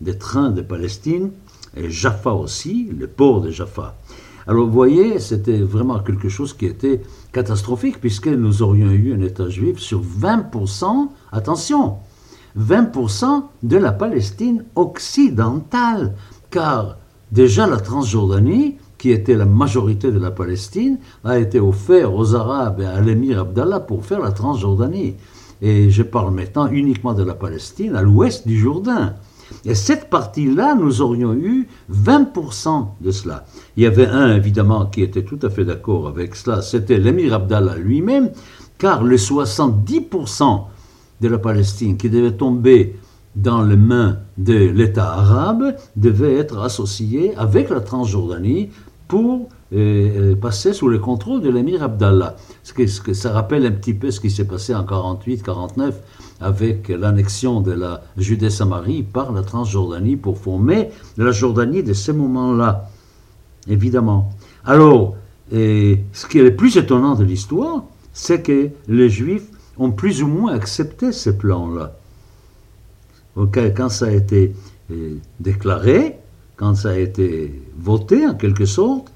des 0.00 0.18
trains 0.18 0.50
de 0.50 0.60
Palestine, 0.60 1.30
et 1.74 1.88
Jaffa 1.88 2.32
aussi, 2.32 2.90
le 2.96 3.06
port 3.06 3.40
de 3.40 3.50
Jaffa. 3.50 3.96
Alors 4.46 4.66
vous 4.66 4.72
voyez, 4.72 5.20
c'était 5.20 5.60
vraiment 5.60 6.00
quelque 6.00 6.28
chose 6.28 6.52
qui 6.52 6.66
était 6.66 7.00
catastrophique, 7.32 7.98
puisque 8.00 8.28
nous 8.28 8.62
aurions 8.62 8.90
eu 8.90 9.14
un 9.14 9.22
État 9.22 9.48
juif 9.48 9.78
sur 9.78 10.02
20%, 10.02 11.08
attention, 11.30 11.96
20% 12.58 13.44
de 13.62 13.76
la 13.78 13.92
Palestine 13.92 14.64
occidentale, 14.74 16.14
car 16.50 16.98
déjà 17.32 17.66
la 17.66 17.78
Transjordanie, 17.78 18.76
qui 18.98 19.10
était 19.10 19.34
la 19.34 19.46
majorité 19.46 20.12
de 20.12 20.18
la 20.18 20.30
Palestine, 20.30 20.98
a 21.24 21.38
été 21.38 21.58
offert 21.58 22.14
aux 22.14 22.36
Arabes 22.36 22.80
et 22.80 22.86
à 22.86 23.00
l'émir 23.00 23.40
Abdallah 23.40 23.80
pour 23.80 24.04
faire 24.04 24.20
la 24.20 24.30
Transjordanie. 24.30 25.14
Et 25.60 25.90
je 25.90 26.02
parle 26.02 26.32
maintenant 26.32 26.68
uniquement 26.68 27.14
de 27.14 27.24
la 27.24 27.34
Palestine, 27.34 27.96
à 27.96 28.02
l'ouest 28.02 28.46
du 28.46 28.58
Jourdain. 28.58 29.14
Et 29.64 29.74
cette 29.74 30.08
partie-là, 30.08 30.74
nous 30.74 31.02
aurions 31.02 31.34
eu 31.34 31.68
20% 31.92 32.86
de 33.00 33.10
cela. 33.10 33.44
Il 33.76 33.82
y 33.82 33.86
avait 33.86 34.06
un, 34.06 34.34
évidemment, 34.36 34.86
qui 34.86 35.02
était 35.02 35.24
tout 35.24 35.38
à 35.42 35.50
fait 35.50 35.64
d'accord 35.64 36.08
avec 36.08 36.36
cela, 36.36 36.62
c'était 36.62 36.98
l'émir 36.98 37.34
Abdallah 37.34 37.76
lui-même, 37.76 38.30
car 38.78 39.02
les 39.04 39.18
70% 39.18 40.60
de 41.20 41.28
la 41.28 41.38
Palestine 41.38 41.96
qui 41.96 42.10
devait 42.10 42.32
tomber 42.32 42.96
dans 43.36 43.62
les 43.62 43.76
mains 43.76 44.18
de 44.38 44.54
l'État 44.54 45.12
arabe 45.12 45.74
devait 45.96 46.36
être 46.36 46.60
associé 46.60 47.34
avec 47.36 47.70
la 47.70 47.80
Transjordanie 47.80 48.70
pour 49.08 49.48
euh, 49.72 50.32
euh, 50.32 50.36
passer 50.36 50.72
sous 50.72 50.88
le 50.88 50.98
contrôle 50.98 51.40
de 51.40 51.48
l'émir 51.48 51.82
Abdallah. 51.82 52.36
Ce 52.62 52.72
que, 52.72 52.86
ça 52.86 53.32
rappelle 53.32 53.66
un 53.66 53.72
petit 53.72 53.94
peu 53.94 54.10
ce 54.10 54.20
qui 54.20 54.30
s'est 54.30 54.46
passé 54.46 54.74
en 54.74 54.84
48-49 54.84 55.92
avec 56.40 56.88
l'annexion 56.88 57.60
de 57.60 57.72
la 57.72 58.02
Judée-Samarie 58.16 59.02
par 59.02 59.32
la 59.32 59.42
Transjordanie 59.42 60.16
pour 60.16 60.38
former 60.38 60.90
la 61.16 61.30
Jordanie 61.30 61.82
de 61.82 61.92
ce 61.92 62.12
moment-là, 62.12 62.88
évidemment. 63.68 64.30
Alors, 64.64 65.16
et 65.50 66.00
ce 66.12 66.26
qui 66.26 66.38
est 66.38 66.42
le 66.42 66.56
plus 66.56 66.76
étonnant 66.76 67.14
de 67.14 67.24
l'histoire, 67.24 67.84
c'est 68.12 68.42
que 68.42 68.70
les 68.88 69.08
Juifs 69.08 69.48
ont 69.78 69.90
plus 69.90 70.22
ou 70.22 70.26
moins 70.26 70.52
accepté 70.52 71.12
ce 71.12 71.30
plan-là. 71.30 71.96
Quand 73.34 73.88
ça 73.88 74.06
a 74.06 74.10
été 74.10 74.54
euh, 74.90 75.16
déclaré, 75.40 76.18
quand 76.56 76.74
ça 76.74 76.90
a 76.90 76.98
été 76.98 77.62
voté 77.78 78.26
en 78.26 78.34
quelque 78.34 78.66
sorte, 78.66 79.10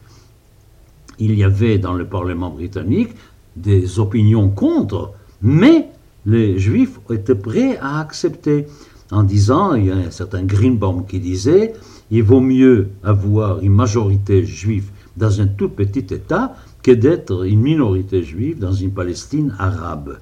il 1.18 1.35
y 1.35 1.44
avait 1.44 1.78
dans 1.78 1.94
le 1.94 2.06
Parlement 2.06 2.50
britannique 2.50 3.11
des 3.56 3.99
opinions 3.99 4.49
contre, 4.49 5.12
mais 5.42 5.88
les 6.25 6.58
Juifs 6.58 6.99
étaient 7.11 7.35
prêts 7.35 7.78
à 7.78 8.00
accepter 8.00 8.66
en 9.11 9.23
disant, 9.23 9.75
il 9.75 9.87
y 9.87 9.90
a 9.90 9.96
un 9.96 10.11
certain 10.11 10.42
Greenbaum 10.42 11.06
qui 11.06 11.20
disait, 11.20 11.75
il 12.11 12.23
vaut 12.23 12.40
mieux 12.40 12.88
avoir 13.02 13.61
une 13.61 13.73
majorité 13.73 14.44
juive 14.44 14.90
dans 15.16 15.40
un 15.40 15.46
tout 15.46 15.68
petit 15.68 16.12
État 16.12 16.56
que 16.82 16.90
d'être 16.90 17.44
une 17.44 17.61
minorité 17.61 18.23
juive 18.23 18.58
dans 18.58 18.73
une 18.73 18.92
Palestine 18.92 19.54
arabe. 19.58 20.18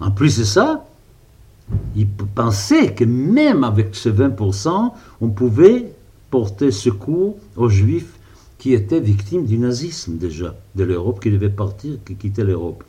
En 0.00 0.10
plus 0.10 0.38
de 0.38 0.44
ça, 0.44 0.87
il 1.96 2.06
pensait 2.08 2.94
que 2.94 3.04
même 3.04 3.64
avec 3.64 3.94
ce 3.94 4.08
20%, 4.08 4.92
on 5.20 5.28
pouvait 5.28 5.92
porter 6.30 6.70
secours 6.70 7.36
aux 7.56 7.68
juifs 7.68 8.18
qui 8.58 8.74
étaient 8.74 9.00
victimes 9.00 9.46
du 9.46 9.58
nazisme 9.58 10.16
déjà, 10.18 10.54
de 10.74 10.84
l'Europe, 10.84 11.20
qui 11.22 11.30
devaient 11.30 11.48
partir, 11.48 11.98
qui 12.04 12.16
quittaient 12.16 12.44
l'Europe. 12.44 12.84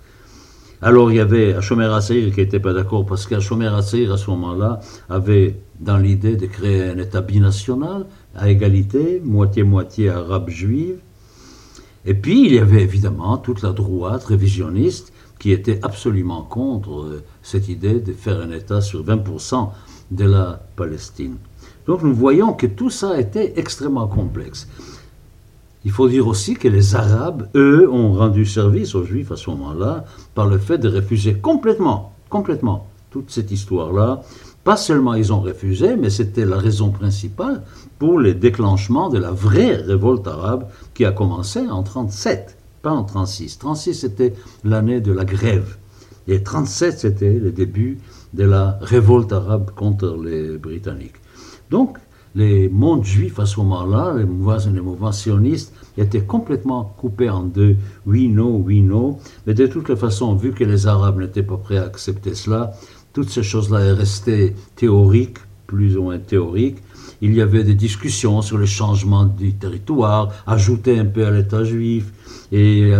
Alors 0.81 1.11
il 1.11 1.17
y 1.17 1.19
avait 1.19 1.53
Hachomer 1.53 1.85
Assaïr 1.93 2.33
qui 2.33 2.39
n'était 2.39 2.59
pas 2.59 2.71
d'accord 2.71 3.05
parce 3.05 3.27
qu'Hachomer 3.27 3.67
Assaïr 3.67 4.13
à 4.13 4.17
ce 4.17 4.29
moment-là 4.29 4.79
avait 5.09 5.57
dans 5.79 5.97
l'idée 5.97 6.37
de 6.37 6.45
créer 6.45 6.83
un 6.83 6.97
État 6.97 7.19
binational 7.19 8.05
à 8.33 8.49
égalité, 8.49 9.21
moitié-moitié 9.23 10.09
arabe-juive. 10.09 10.99
Et 12.05 12.13
puis 12.13 12.45
il 12.45 12.53
y 12.53 12.59
avait 12.59 12.81
évidemment 12.81 13.37
toute 13.37 13.61
la 13.61 13.73
droite 13.73 14.23
révisionniste 14.23 15.11
qui 15.39 15.51
était 15.51 15.79
absolument 15.83 16.43
contre 16.43 16.99
euh, 16.99 17.23
cette 17.41 17.69
idée 17.69 17.99
de 17.99 18.13
faire 18.13 18.39
un 18.41 18.51
État 18.51 18.81
sur 18.81 19.03
20% 19.03 19.69
de 20.11 20.25
la 20.25 20.61
Palestine. 20.75 21.37
Donc 21.87 22.03
nous 22.03 22.13
voyons 22.13 22.53
que 22.53 22.67
tout 22.67 22.89
ça 22.89 23.19
était 23.19 23.53
extrêmement 23.55 24.07
complexe. 24.07 24.67
Il 25.85 25.91
faut 25.91 26.09
dire 26.09 26.27
aussi 26.27 26.55
que 26.55 26.67
les 26.67 26.93
Arabes, 26.93 27.47
eux, 27.55 27.89
ont 27.89 28.13
rendu 28.13 28.45
service 28.45 28.95
aux 28.95 29.05
Juifs 29.05 29.31
à 29.31 29.37
ce 29.37 29.49
moment-là 29.51 30.03
par 30.35 30.45
le 30.45 30.57
fait 30.57 30.77
de 30.77 30.89
refuser 30.89 31.35
complètement, 31.35 32.13
complètement 32.29 32.87
toute 33.11 33.31
cette 33.31 33.49
histoire-là. 33.49 34.21
Pas 34.65 34.75
seulement 34.75 35.13
ils 35.13 35.31
ont 35.31 35.39
refusé, 35.39 35.95
mais 35.95 36.09
c'était 36.09 36.45
la 36.45 36.57
raison 36.57 36.89
principale 36.91 37.63
pour 37.97 38.19
le 38.19 38.33
déclenchement 38.33 39.09
de 39.09 39.17
la 39.17 39.31
vraie 39.31 39.77
révolte 39.77 40.27
arabe 40.27 40.67
qui 40.93 41.05
a 41.05 41.11
commencé 41.13 41.59
en 41.59 41.81
1937 41.81 42.58
pas 42.81 42.91
en 42.91 43.03
36. 43.03 43.57
36, 43.57 43.93
c'était 43.93 44.33
l'année 44.63 45.01
de 45.01 45.11
la 45.11 45.25
grève. 45.25 45.77
Et 46.27 46.43
37, 46.43 46.99
c'était 46.99 47.39
le 47.39 47.51
début 47.51 47.99
de 48.33 48.43
la 48.43 48.77
révolte 48.81 49.33
arabe 49.33 49.71
contre 49.75 50.17
les 50.23 50.57
Britanniques. 50.57 51.15
Donc, 51.71 51.97
les 52.35 52.69
mondes 52.69 53.03
juifs 53.03 53.39
à 53.39 53.45
ce 53.45 53.59
moment-là, 53.59 54.13
les 54.17 54.25
mouvements, 54.25 54.57
les 54.71 54.81
mouvements 54.81 55.11
sionistes, 55.11 55.73
étaient 55.97 56.21
complètement 56.21 56.93
coupés 56.97 57.29
en 57.29 57.43
deux. 57.43 57.75
Oui, 58.05 58.27
non, 58.27 58.57
oui, 58.57 58.81
non. 58.81 59.17
Mais 59.47 59.53
de 59.53 59.65
toutes 59.65 59.89
les 59.89 59.95
façons, 59.95 60.35
vu 60.35 60.51
que 60.51 60.63
les 60.63 60.87
Arabes 60.87 61.19
n'étaient 61.19 61.43
pas 61.43 61.57
prêts 61.57 61.77
à 61.77 61.85
accepter 61.85 62.35
cela, 62.35 62.73
toutes 63.13 63.29
ces 63.29 63.43
choses-là 63.43 63.79
est 63.79 63.93
restées 63.93 64.55
théoriques, 64.75 65.39
plus 65.65 65.97
ou 65.97 66.03
moins 66.03 66.19
théoriques. 66.19 66.77
Il 67.21 67.33
y 67.33 67.41
avait 67.41 67.63
des 67.63 67.75
discussions 67.75 68.41
sur 68.41 68.57
le 68.57 68.65
changement 68.65 69.25
du 69.25 69.53
territoire, 69.53 70.29
ajouter 70.47 70.97
un 70.99 71.05
peu 71.05 71.25
à 71.25 71.31
l'État 71.31 71.63
juif 71.63 72.11
et 72.51 72.93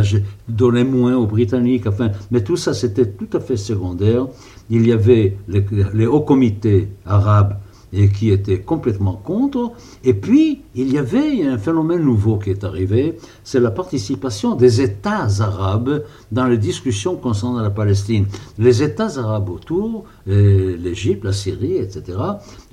donner 0.47 0.83
moins 0.83 1.15
aux 1.15 1.25
Britanniques. 1.25 1.85
Mais 2.31 2.43
tout 2.43 2.57
ça, 2.57 2.73
c'était 2.73 3.09
tout 3.09 3.29
à 3.33 3.39
fait 3.39 3.57
secondaire. 3.57 4.27
Il 4.69 4.85
y 4.85 4.91
avait 4.91 5.37
les 5.47 6.05
hauts 6.05 6.21
comités 6.21 6.89
arabes 7.05 7.57
et 7.93 8.09
qui 8.09 8.29
étaient 8.29 8.59
complètement 8.59 9.13
contre. 9.13 9.71
Et 10.03 10.13
puis, 10.13 10.61
il 10.75 10.91
y 10.91 10.97
avait 10.97 11.43
un 11.43 11.57
phénomène 11.57 12.03
nouveau 12.03 12.37
qui 12.37 12.51
est 12.51 12.63
arrivé, 12.63 13.17
c'est 13.43 13.59
la 13.59 13.71
participation 13.71 14.55
des 14.55 14.81
États 14.81 15.27
arabes 15.39 16.03
dans 16.31 16.45
les 16.45 16.57
discussions 16.57 17.15
concernant 17.15 17.61
la 17.61 17.69
Palestine. 17.69 18.25
Les 18.57 18.83
États 18.83 19.17
arabes 19.17 19.49
autour, 19.49 20.05
euh, 20.27 20.77
l'Égypte, 20.77 21.23
la 21.23 21.33
Syrie, 21.33 21.77
etc., 21.77 22.17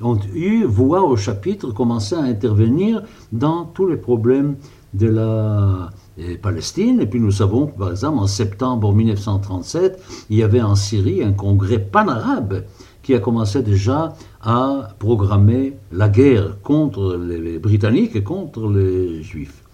ont 0.03 0.19
eu 0.35 0.65
voix 0.65 1.03
au 1.03 1.17
chapitre, 1.17 1.73
commencé 1.73 2.15
à 2.15 2.21
intervenir 2.21 3.03
dans 3.33 3.65
tous 3.65 3.87
les 3.87 3.97
problèmes 3.97 4.57
de 4.95 5.09
la 5.09 5.91
euh, 6.19 6.37
Palestine. 6.41 7.01
Et 7.01 7.07
puis 7.07 7.21
nous 7.21 7.31
savons 7.31 7.67
que, 7.67 7.79
par 7.79 7.91
exemple, 7.91 8.19
en 8.19 8.27
septembre 8.27 8.93
1937, 8.93 10.01
il 10.31 10.39
y 10.39 10.43
avait 10.43 10.63
en 10.63 10.75
Syrie 10.75 11.23
un 11.23 11.33
congrès 11.33 11.79
pan-arabe 11.79 12.65
qui 13.03 13.15
a 13.15 13.21
commencé 13.21 13.63
déjà 13.63 14.15
à 14.47 14.95
programmer 15.01 15.77
la 15.91 16.09
guerre 16.09 16.61
contre 16.63 17.17
les, 17.17 17.59
Britanniques 17.59 18.15
et 18.15 18.23
contre 18.23 18.71
les 18.71 19.21
Juifs. 19.25 19.65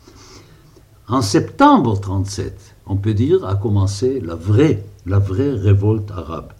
En 1.08 1.20
septembre 1.20 2.00
37, 2.00 2.76
on 2.86 2.96
peut 2.96 3.12
dire, 3.12 3.44
a 3.44 3.56
commencé 3.56 4.18
la 4.20 4.34
vraie, 4.34 4.82
la 5.04 5.18
vraie 5.18 5.52
révolte 5.52 6.10
arabe, 6.10 6.52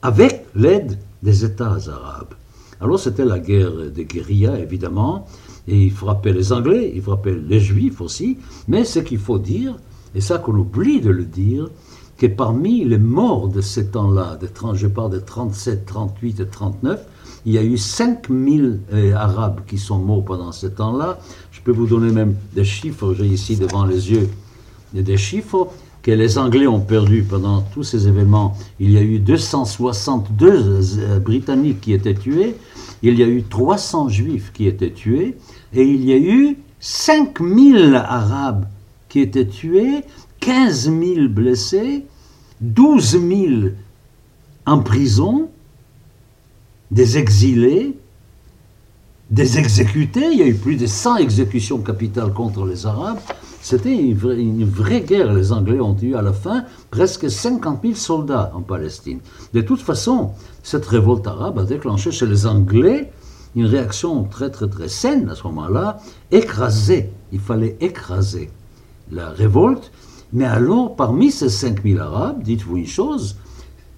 avec 0.00 0.46
l'aide 0.54 0.96
des 1.24 1.44
États 1.44 1.76
arabes. 1.88 2.34
Alors 2.80 3.00
c'était 3.00 3.24
la 3.24 3.40
guerre 3.40 3.90
des 3.90 4.04
guérillas, 4.04 4.60
évidemment, 4.60 5.26
et 5.66 5.86
il 5.86 5.90
frappait 5.90 6.32
les 6.32 6.52
Anglais, 6.52 6.92
il 6.94 7.02
frappait 7.02 7.34
les 7.34 7.58
Juifs 7.58 8.00
aussi, 8.00 8.38
mais 8.68 8.84
ce 8.84 9.00
qu'il 9.00 9.18
faut 9.18 9.40
dire, 9.40 9.74
et 10.14 10.20
ça 10.20 10.38
qu'on 10.38 10.54
oublie 10.54 11.00
de 11.00 11.10
le 11.10 11.24
dire, 11.24 11.68
que 12.16 12.26
parmi 12.26 12.84
les 12.84 12.98
morts 12.98 13.48
de 13.48 13.60
ces 13.60 13.88
temps-là, 13.88 14.38
je 14.74 14.86
parle 14.86 15.12
de 15.12 15.18
37, 15.18 15.84
38 15.86 16.40
et 16.40 16.46
39, 16.46 17.00
il 17.44 17.52
y 17.52 17.58
a 17.58 17.62
eu 17.62 17.76
5000 17.76 18.80
euh, 18.92 19.14
Arabes 19.14 19.60
qui 19.66 19.78
sont 19.78 19.98
morts 19.98 20.24
pendant 20.24 20.50
ce 20.50 20.66
temps-là. 20.66 21.18
Je 21.52 21.60
peux 21.60 21.72
vous 21.72 21.86
donner 21.86 22.10
même 22.10 22.34
des 22.54 22.64
chiffres, 22.64 23.14
j'ai 23.14 23.26
ici 23.26 23.56
devant 23.56 23.84
les 23.84 24.10
yeux 24.10 24.28
des 24.94 25.16
chiffres 25.16 25.68
que 26.02 26.10
les 26.10 26.38
Anglais 26.38 26.66
ont 26.66 26.80
perdu 26.80 27.24
pendant 27.28 27.62
tous 27.62 27.82
ces 27.82 28.06
événements. 28.06 28.56
Il 28.78 28.92
y 28.92 28.98
a 28.98 29.02
eu 29.02 29.18
262 29.18 30.98
euh, 30.98 31.18
Britanniques 31.18 31.80
qui 31.80 31.92
étaient 31.92 32.14
tués, 32.14 32.54
il 33.02 33.18
y 33.18 33.22
a 33.22 33.26
eu 33.26 33.42
300 33.42 34.08
Juifs 34.08 34.52
qui 34.52 34.66
étaient 34.66 34.92
tués, 34.92 35.36
et 35.74 35.82
il 35.82 36.04
y 36.04 36.12
a 36.12 36.16
eu 36.16 36.56
5000 36.80 37.94
Arabes 37.94 38.66
qui 39.08 39.20
étaient 39.20 39.46
tués 39.46 40.02
15 40.46 40.92
000 40.92 41.28
blessés, 41.28 42.06
12 42.60 43.10
000 43.10 43.20
en 44.64 44.78
prison, 44.78 45.50
des 46.92 47.18
exilés, 47.18 47.98
des 49.28 49.58
exécutés. 49.58 50.28
Il 50.30 50.38
y 50.38 50.42
a 50.42 50.46
eu 50.46 50.54
plus 50.54 50.76
de 50.76 50.86
100 50.86 51.16
exécutions 51.16 51.78
capitales 51.78 52.32
contre 52.32 52.64
les 52.64 52.86
Arabes. 52.86 53.18
C'était 53.60 53.92
une, 53.92 54.14
vraie, 54.14 55.00
guerre. 55.00 55.32
Les 55.32 55.50
Anglais 55.50 55.80
ont 55.80 55.96
eu 56.00 56.14
à 56.14 56.22
la 56.22 56.32
fin 56.32 56.64
presque 56.92 57.28
50 57.28 57.82
000 57.82 57.94
soldats 57.96 58.52
en 58.54 58.62
Palestine. 58.62 59.18
De 59.52 59.62
toute 59.62 59.80
façon, 59.80 60.30
cette 60.62 60.86
révolte 60.86 61.26
arabe 61.26 61.58
a 61.58 61.64
déclenché 61.64 62.12
chez 62.12 62.26
les 62.26 62.46
Anglais 62.46 63.10
une 63.56 63.66
réaction 63.66 64.22
très 64.22 64.50
très 64.50 64.68
très 64.68 64.88
saine 64.88 65.28
à 65.28 65.34
ce 65.34 65.42
moment-là, 65.48 65.98
écraser. 66.30 67.10
Il 67.32 67.40
fallait 67.40 67.76
écraser 67.80 68.48
la 69.10 69.30
révolte 69.30 69.90
mais 70.36 70.44
alors, 70.44 70.94
parmi 70.96 71.30
ces 71.30 71.48
5000 71.48 71.98
Arabes, 71.98 72.42
dites-vous 72.42 72.76
une 72.76 72.86
chose, 72.86 73.38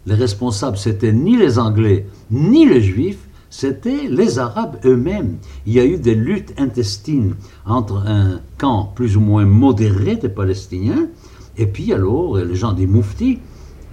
les 0.06 0.14
responsables, 0.14 0.78
c'était 0.78 1.12
ni 1.12 1.36
les 1.36 1.58
Anglais, 1.58 2.06
ni 2.30 2.64
les 2.64 2.80
Juifs, 2.80 3.26
c'était 3.50 4.06
les 4.08 4.38
Arabes 4.38 4.76
eux-mêmes. 4.84 5.38
Il 5.66 5.72
y 5.72 5.80
a 5.80 5.84
eu 5.84 5.96
des 5.96 6.14
luttes 6.14 6.54
intestines 6.56 7.34
entre 7.66 8.04
un 8.06 8.38
camp 8.56 8.92
plus 8.94 9.16
ou 9.16 9.20
moins 9.20 9.46
modéré 9.46 10.14
des 10.14 10.28
Palestiniens, 10.28 11.08
et 11.56 11.66
puis 11.66 11.92
alors 11.92 12.36
les 12.36 12.54
gens 12.54 12.72
des 12.72 12.86
Mouftis, 12.86 13.40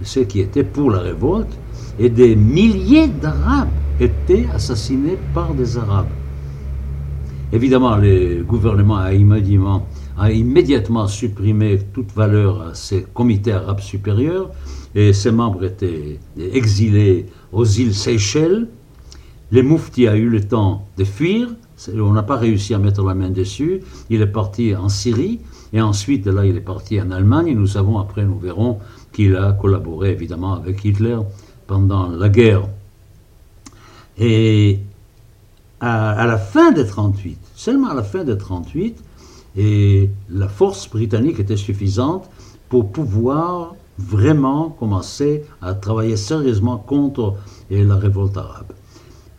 ceux 0.02 0.22
qui 0.22 0.38
étaient 0.38 0.62
pour 0.62 0.92
la 0.92 1.00
révolte, 1.00 1.58
et 1.98 2.10
des 2.10 2.36
milliers 2.36 3.08
d'Arabes 3.08 3.70
étaient 3.98 4.46
assassinés 4.54 5.18
par 5.34 5.52
des 5.52 5.78
Arabes. 5.78 6.06
Évidemment, 7.52 7.96
le 7.96 8.44
gouvernement 8.44 8.98
a 8.98 9.12
immédiatement 9.14 9.84
a 10.18 10.32
immédiatement 10.32 11.08
supprimé 11.08 11.78
toute 11.92 12.12
valeur 12.12 12.62
à 12.62 12.74
ces 12.74 13.02
comités 13.02 13.52
arabes 13.52 13.80
supérieurs 13.80 14.50
et 14.94 15.12
ses 15.12 15.30
membres 15.30 15.64
étaient 15.64 16.18
exilés 16.38 17.26
aux 17.52 17.66
îles 17.66 17.94
Seychelles. 17.94 18.68
Les 19.52 19.62
mouftis 19.62 20.08
a 20.08 20.16
eu 20.16 20.28
le 20.28 20.42
temps 20.42 20.86
de 20.96 21.04
fuir, 21.04 21.48
on 21.94 22.12
n'a 22.12 22.22
pas 22.22 22.36
réussi 22.36 22.74
à 22.74 22.78
mettre 22.78 23.04
la 23.04 23.14
main 23.14 23.30
dessus, 23.30 23.80
il 24.10 24.22
est 24.22 24.26
parti 24.26 24.74
en 24.74 24.88
Syrie 24.88 25.40
et 25.72 25.80
ensuite 25.80 26.26
là 26.26 26.44
il 26.46 26.56
est 26.56 26.60
parti 26.60 27.00
en 27.00 27.10
Allemagne 27.10 27.54
nous 27.54 27.66
savons 27.66 27.98
après, 27.98 28.24
nous 28.24 28.38
verrons 28.38 28.78
qu'il 29.12 29.36
a 29.36 29.52
collaboré 29.52 30.12
évidemment 30.12 30.54
avec 30.54 30.84
Hitler 30.84 31.18
pendant 31.66 32.08
la 32.08 32.28
guerre. 32.28 32.68
Et 34.18 34.80
à, 35.80 36.12
à 36.12 36.26
la 36.26 36.38
fin 36.38 36.72
de 36.72 36.82
38, 36.82 37.38
seulement 37.54 37.90
à 37.90 37.94
la 37.94 38.02
fin 38.02 38.24
de 38.24 38.34
38, 38.34 39.02
et 39.56 40.10
la 40.30 40.48
force 40.48 40.88
britannique 40.88 41.40
était 41.40 41.56
suffisante 41.56 42.28
pour 42.68 42.90
pouvoir 42.90 43.74
vraiment 43.98 44.70
commencer 44.70 45.44
à 45.62 45.74
travailler 45.74 46.16
sérieusement 46.16 46.76
contre 46.76 47.34
la 47.70 47.96
révolte 47.96 48.36
arabe. 48.36 48.72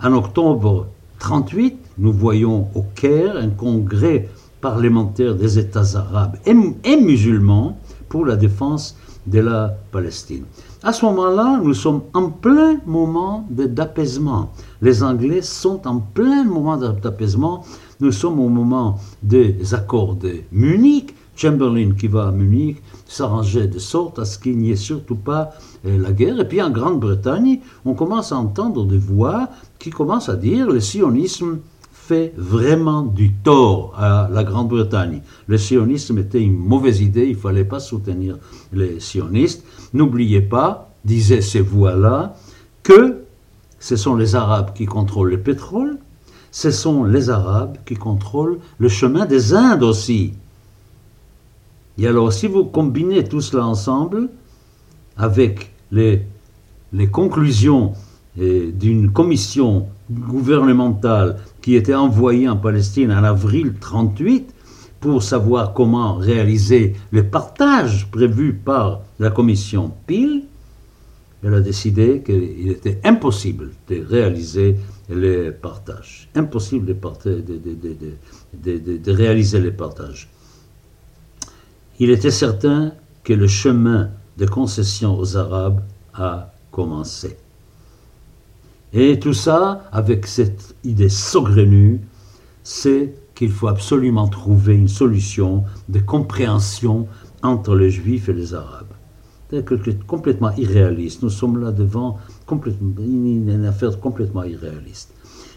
En 0.02 0.14
octobre 0.14 0.88
38, 1.20 1.78
nous 2.00 2.14
voyons 2.14 2.68
au 2.76 2.84
Caire 2.96 3.38
un 3.38 3.50
congrès 3.50 4.30
parlementaire 4.62 5.36
des 5.36 5.60
États 5.60 5.96
arabes 5.96 6.38
et, 6.46 6.98
musulmans 6.98 7.78
pour 8.10 8.26
la 8.26 8.36
défense 8.36 8.96
de 9.28 9.40
la 9.40 9.76
Palestine. 9.92 10.46
À 10.84 10.94
ce 10.94 11.06
moment-là, 11.06 11.60
nous 11.62 11.74
sommes 11.74 12.04
en 12.14 12.30
plein 12.30 12.80
moment 12.86 13.46
d'apaisement. 13.50 14.52
Les 14.82 15.04
Anglais 15.04 15.42
sont 15.42 15.86
en 15.88 16.00
plein 16.00 16.44
moment 16.44 16.78
d'apaisement 16.78 17.66
nous 18.00 18.12
sommes 18.12 18.40
au 18.40 18.50
moment 18.50 19.00
des 19.24 19.74
accords 19.74 20.16
de 20.16 20.42
Munich. 20.52 21.14
Chamberlain 21.36 21.92
qui 21.92 22.08
va 22.08 22.30
à 22.30 22.32
Munich 22.32 22.82
s'arrangeait 23.06 23.68
de 23.68 23.78
sorte 23.78 24.18
à 24.18 24.26
ce 24.26 24.40
qu'il 24.40 24.58
n'y 24.58 24.72
ait 24.72 24.76
surtout 24.76 25.16
pas 25.16 25.52
euh, 25.86 25.98
la 26.00 26.12
guerre. 26.12 26.40
Et 26.40 26.48
puis 26.48 26.62
en 26.64 26.72
Grande-Bretagne, 26.72 27.60
on 27.86 27.94
commence 27.94 28.32
à 28.32 28.38
entendre 28.38 28.86
des 28.86 28.98
voix 28.98 29.50
qui 29.78 29.92
commencent 29.92 30.30
à 30.30 30.36
dire 30.36 30.68
le 30.68 30.80
sionisme 30.80 31.60
fait 31.92 32.34
vraiment 32.38 33.04
du 33.04 33.34
tort 33.34 33.94
à 33.98 34.30
la 34.32 34.44
Grande-Bretagne. 34.44 35.22
Le 35.48 35.58
sionisme 35.58 36.18
était 36.18 36.42
une 36.42 36.58
mauvaise 36.58 37.02
idée, 37.02 37.26
il 37.26 37.36
ne 37.36 37.42
fallait 37.42 37.66
pas 37.66 37.80
soutenir 37.80 38.38
les 38.74 39.00
sionistes. 39.00 39.64
N'oubliez 39.94 40.42
pas, 40.42 40.90
disaient 41.06 41.42
ces 41.42 41.62
voix-là, 41.62 42.36
que 42.82 43.24
ce 43.80 43.96
sont 43.96 44.16
les 44.16 44.36
Arabes 44.36 44.72
qui 44.74 44.86
contrôlent 44.86 45.32
le 45.32 45.42
pétrole, 45.42 46.00
ce 46.58 46.72
sont 46.72 47.04
les 47.04 47.30
Arabes 47.30 47.78
qui 47.86 47.94
contrôlent 47.94 48.58
le 48.80 48.90
chemin 48.90 49.28
des 49.28 49.54
Indes 49.54 49.84
aussi. 49.84 50.34
Et 52.00 52.08
alors, 52.08 52.34
si 52.34 52.48
vous 52.48 52.66
combinez 52.66 53.24
tout 53.24 53.42
cela 53.42 53.68
ensemble 53.68 54.30
avec 55.18 55.72
les, 55.92 56.26
conclusions 57.12 57.94
eh, 58.40 58.72
d'une 58.72 59.12
commission 59.12 59.86
gouvernementale 60.10 61.38
qui 61.62 61.76
était 61.76 61.94
envoyée 61.94 62.50
en 62.50 62.58
Palestine 62.58 63.12
en 63.12 63.24
avril 63.24 63.76
38 63.80 64.52
pour 65.00 65.22
savoir 65.22 65.76
comment 65.76 66.16
réaliser 66.16 66.96
le 67.12 67.24
partage 67.24 68.08
prévu 68.10 68.54
par 68.54 69.02
la 69.20 69.30
commission 69.30 69.92
Peel, 70.08 70.42
elle 71.44 71.54
a 71.54 71.62
décidé 71.62 72.24
qu'il 72.26 72.72
était 72.72 73.00
impossible 73.04 73.74
de 73.90 74.04
réaliser 74.04 74.76
les 75.10 75.52
partages. 75.52 76.30
Impossible 76.36 76.86
de, 76.86 76.96
réaliser 79.12 79.60
les 79.60 79.72
partages. 79.72 80.30
Il 82.00 82.10
était 82.10 82.32
certain 82.32 82.94
que 83.24 83.34
le 83.34 83.48
chemin 83.48 84.12
de 84.38 84.46
concession 84.46 85.18
aux 85.18 85.36
Arabes 85.38 85.82
a 86.14 86.54
commencé. 86.72 87.38
Et 88.94 89.20
tout 89.20 89.34
ça 89.34 89.84
avec 89.92 90.28
cette 90.28 90.76
idée 90.84 91.10
saugrenue 91.10 92.02
c'est 92.64 93.14
qu'il 93.34 93.52
faut 93.52 93.70
absolument 93.70 94.28
trouver 94.28 94.76
une 94.76 94.90
solution 94.90 95.64
de 95.88 96.00
compréhension 96.00 97.08
entre 97.42 97.76
les 97.76 97.90
Juifs 97.90 98.28
et 98.28 98.34
les 98.34 98.54
Arabes. 98.54 98.92
C'est 99.50 100.06
complètement 100.06 100.54
irréaliste. 100.58 101.24
Nous 101.24 101.30
sommes 101.30 101.62
là 101.62 101.72
devant 101.72 102.20
une 102.52 103.66
affaire 103.66 104.00
complètement 104.00 104.44
irréaliste. 104.44 105.14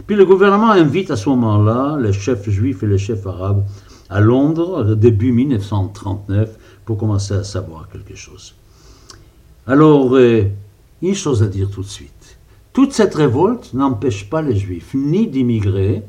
Puis 0.07 0.17
le 0.17 0.25
gouvernement 0.25 0.71
invite 0.71 1.11
à 1.11 1.17
ce 1.17 1.29
moment-là 1.29 1.99
les 2.01 2.13
chefs 2.13 2.49
juifs 2.49 2.83
et 2.83 2.87
les 2.87 2.99
chefs 2.99 3.27
arabes 3.27 3.65
à 4.09 4.21
Londres, 4.21 4.95
début 4.95 5.33
1939, 5.33 6.59
pour 6.85 6.97
commencer 6.97 7.35
à 7.35 7.45
savoir 7.45 7.89
quelque 7.89 8.17
chose. 8.17 8.55
Alors, 9.67 10.17
euh, 10.17 10.45
une 11.03 11.15
chose 11.15 11.43
à 11.43 11.47
dire 11.47 11.71
tout 11.71 11.83
de 11.83 11.87
suite. 11.87 12.39
Toute 12.73 12.93
cette 12.93 13.15
révolte 13.15 13.73
n'empêche 13.75 14.29
pas 14.29 14.43
les 14.43 14.57
juifs 14.57 14.95
ni 14.95 15.29
d'immigrer, 15.29 16.03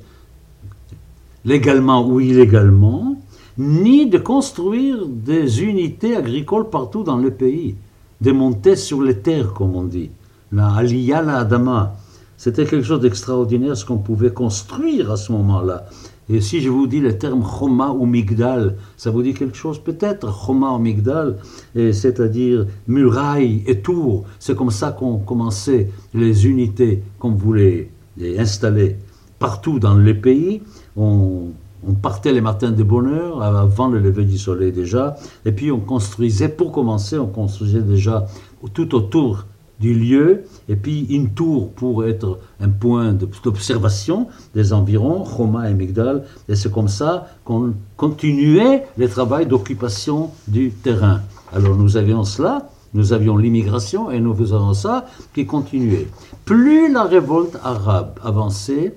légalement 1.46 2.08
ou 2.08 2.20
illégalement, 2.20 3.22
ni 3.58 4.08
de 4.08 4.18
construire 4.18 5.06
des 5.06 5.64
unités 5.64 6.16
agricoles 6.16 6.70
partout 6.70 7.04
dans 7.04 7.18
le 7.18 7.32
pays, 7.32 7.76
de 8.22 8.32
monter 8.32 8.76
sur 8.76 9.02
les 9.02 9.20
terres, 9.20 9.54
comme 9.54 9.76
on 9.76 9.84
dit. 9.84 10.10
La 10.52 10.74
Aliyah 10.76 11.22
la 11.22 11.38
Adama. 11.40 11.96
C'était 12.36 12.66
quelque 12.66 12.86
chose 12.86 13.00
d'extraordinaire 13.00 13.78
ce 13.78 13.86
qu'on 13.86 14.00
pouvait 14.00 14.32
construire 14.32 15.12
à 15.12 15.18
ce 15.18 15.32
moment-là. 15.32 15.86
Et 16.30 16.42
si 16.42 16.60
je 16.62 16.70
vous 16.70 16.88
dis 16.88 17.00
le 17.00 17.18
terme 17.18 17.44
Choma 17.44 17.92
ou 17.92 18.06
Migdal, 18.06 18.76
ça 18.98 19.12
vous 19.12 19.22
dit 19.22 19.34
quelque 19.34 19.56
chose? 19.56 19.80
Peut-être 19.80 20.34
Choma 20.46 20.72
ou 20.72 20.80
Migdal, 20.80 21.38
c'est-à-dire 21.76 22.66
muraille 22.88 23.64
et 23.68 23.82
tour. 23.82 24.26
C'est 24.40 24.56
comme 24.56 24.72
ça 24.72 24.92
qu'on 24.92 25.20
commençait 25.20 25.90
les 26.14 26.48
unités 26.48 27.04
qu'on 27.20 27.32
voulait 27.32 27.90
installer 28.38 28.98
partout 29.40 29.80
dans 29.80 29.96
le 29.96 30.20
pays. 30.20 30.62
On, 30.98 31.50
on 31.88 31.94
partait 31.94 32.34
les 32.34 32.42
matins 32.42 32.72
de 32.72 32.84
bonne 32.84 33.08
heure, 33.08 33.42
avant 33.42 33.88
le 33.88 34.00
lever 34.00 34.26
du 34.26 34.38
soleil 34.38 34.72
déjà, 34.72 35.16
et 35.46 35.52
puis 35.52 35.72
on 35.72 35.80
construisait, 35.80 36.50
pour 36.50 36.72
commencer, 36.72 37.18
on 37.18 37.28
construisait 37.28 37.82
déjà 37.82 38.28
tout 38.74 38.94
autour 38.96 39.46
du 39.82 39.94
lieu, 39.94 40.44
et 40.70 40.76
puis 40.76 41.08
une 41.10 41.32
tour 41.32 41.72
pour 41.74 42.06
être 42.06 42.40
un 42.62 42.70
point 42.70 43.14
d'observation 43.14 44.28
des 44.54 44.72
environs, 44.72 45.24
Roma 45.24 45.70
et 45.70 45.74
Migdal, 45.74 46.24
et 46.48 46.56
c'est 46.56 46.72
comme 46.72 46.88
ça 46.88 47.28
qu'on 47.44 47.74
continuait 47.98 48.86
le 48.98 49.10
travail 49.10 49.48
d'occupation 49.48 50.30
du 50.48 50.72
terrain. 50.72 51.22
Alors 51.52 51.76
nous 51.76 51.98
avions 51.98 52.24
cela, 52.24 52.70
nous 52.94 53.12
avions 53.12 53.36
l'immigration, 53.38 54.12
et 54.12 54.20
nous 54.20 54.36
faisions 54.36 54.74
ça 54.74 55.08
qui 55.34 55.46
continuait. 55.46 56.08
Plus 56.46 56.92
la 56.92 57.04
révolte 57.04 57.58
arabe 57.64 58.20
avançait, 58.24 58.96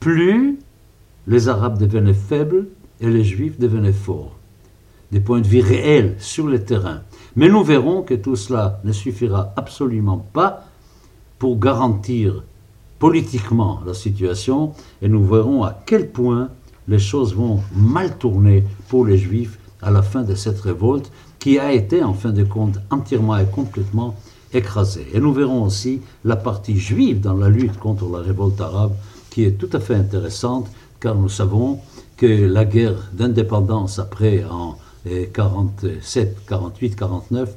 plus 0.00 0.58
les 1.26 1.48
Arabes 1.48 1.78
devenaient 1.78 2.14
faibles 2.14 2.66
et 3.00 3.08
les 3.08 3.24
Juifs 3.24 3.58
devenaient 3.58 3.92
forts. 3.92 4.36
Des 5.12 5.20
points 5.20 5.40
de 5.40 5.46
vue 5.46 5.60
réels 5.60 6.16
sur 6.18 6.46
le 6.46 6.64
terrain. 6.64 7.02
Mais 7.36 7.48
nous 7.48 7.64
verrons 7.64 8.02
que 8.02 8.14
tout 8.14 8.36
cela 8.36 8.80
ne 8.84 8.92
suffira 8.92 9.52
absolument 9.56 10.18
pas 10.32 10.66
pour 11.38 11.58
garantir 11.58 12.42
politiquement 12.98 13.80
la 13.86 13.94
situation 13.94 14.72
et 15.00 15.08
nous 15.08 15.24
verrons 15.24 15.64
à 15.64 15.76
quel 15.86 16.10
point 16.10 16.50
les 16.88 16.98
choses 16.98 17.34
vont 17.34 17.60
mal 17.74 18.16
tourner 18.18 18.64
pour 18.88 19.06
les 19.06 19.18
Juifs 19.18 19.58
à 19.80 19.90
la 19.90 20.02
fin 20.02 20.22
de 20.22 20.34
cette 20.34 20.60
révolte 20.60 21.10
qui 21.38 21.58
a 21.58 21.72
été 21.72 22.04
en 22.04 22.14
fin 22.14 22.30
de 22.30 22.44
compte 22.44 22.78
entièrement 22.90 23.36
et 23.36 23.46
complètement 23.46 24.14
écrasée. 24.52 25.06
Et 25.12 25.20
nous 25.20 25.32
verrons 25.32 25.64
aussi 25.64 26.00
la 26.24 26.36
partie 26.36 26.78
juive 26.78 27.20
dans 27.20 27.34
la 27.34 27.48
lutte 27.48 27.78
contre 27.78 28.08
la 28.08 28.18
révolte 28.18 28.60
arabe 28.60 28.92
qui 29.30 29.44
est 29.44 29.58
tout 29.58 29.70
à 29.72 29.80
fait 29.80 29.94
intéressante 29.94 30.68
car 31.00 31.14
nous 31.14 31.28
savons 31.28 31.80
que 32.16 32.26
la 32.26 32.64
guerre 32.64 33.10
d'indépendance 33.12 33.98
après 33.98 34.44
en 34.48 34.76
47, 35.04 36.46
48, 36.46 36.96
49, 36.96 37.50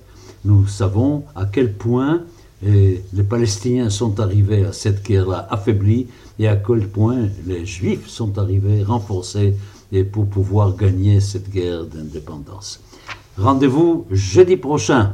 nous 0.46 0.68
savons 0.68 1.24
à 1.36 1.46
quel 1.46 1.74
point 1.74 2.22
eh, 2.66 3.02
les 3.14 3.24
Palestiniens 3.24 3.90
sont 3.90 4.20
arrivés 4.20 4.66
à 4.66 4.74
cette 4.74 5.04
guerre-là 5.04 5.48
affaiblis 5.50 6.08
et 6.40 6.48
à 6.48 6.56
quel 6.56 6.88
point 6.88 7.28
les 7.46 7.66
Juifs 7.66 8.08
sont 8.08 8.38
arrivés 8.38 8.84
renforcés 8.84 9.56
et 9.92 10.04
pour 10.04 10.28
pouvoir 10.28 10.76
gagner 10.76 11.20
cette 11.20 11.50
guerre 11.50 11.86
d'indépendance. 11.86 12.82
Rendez-vous 13.38 14.06
jeudi 14.10 14.58
prochain 14.58 15.14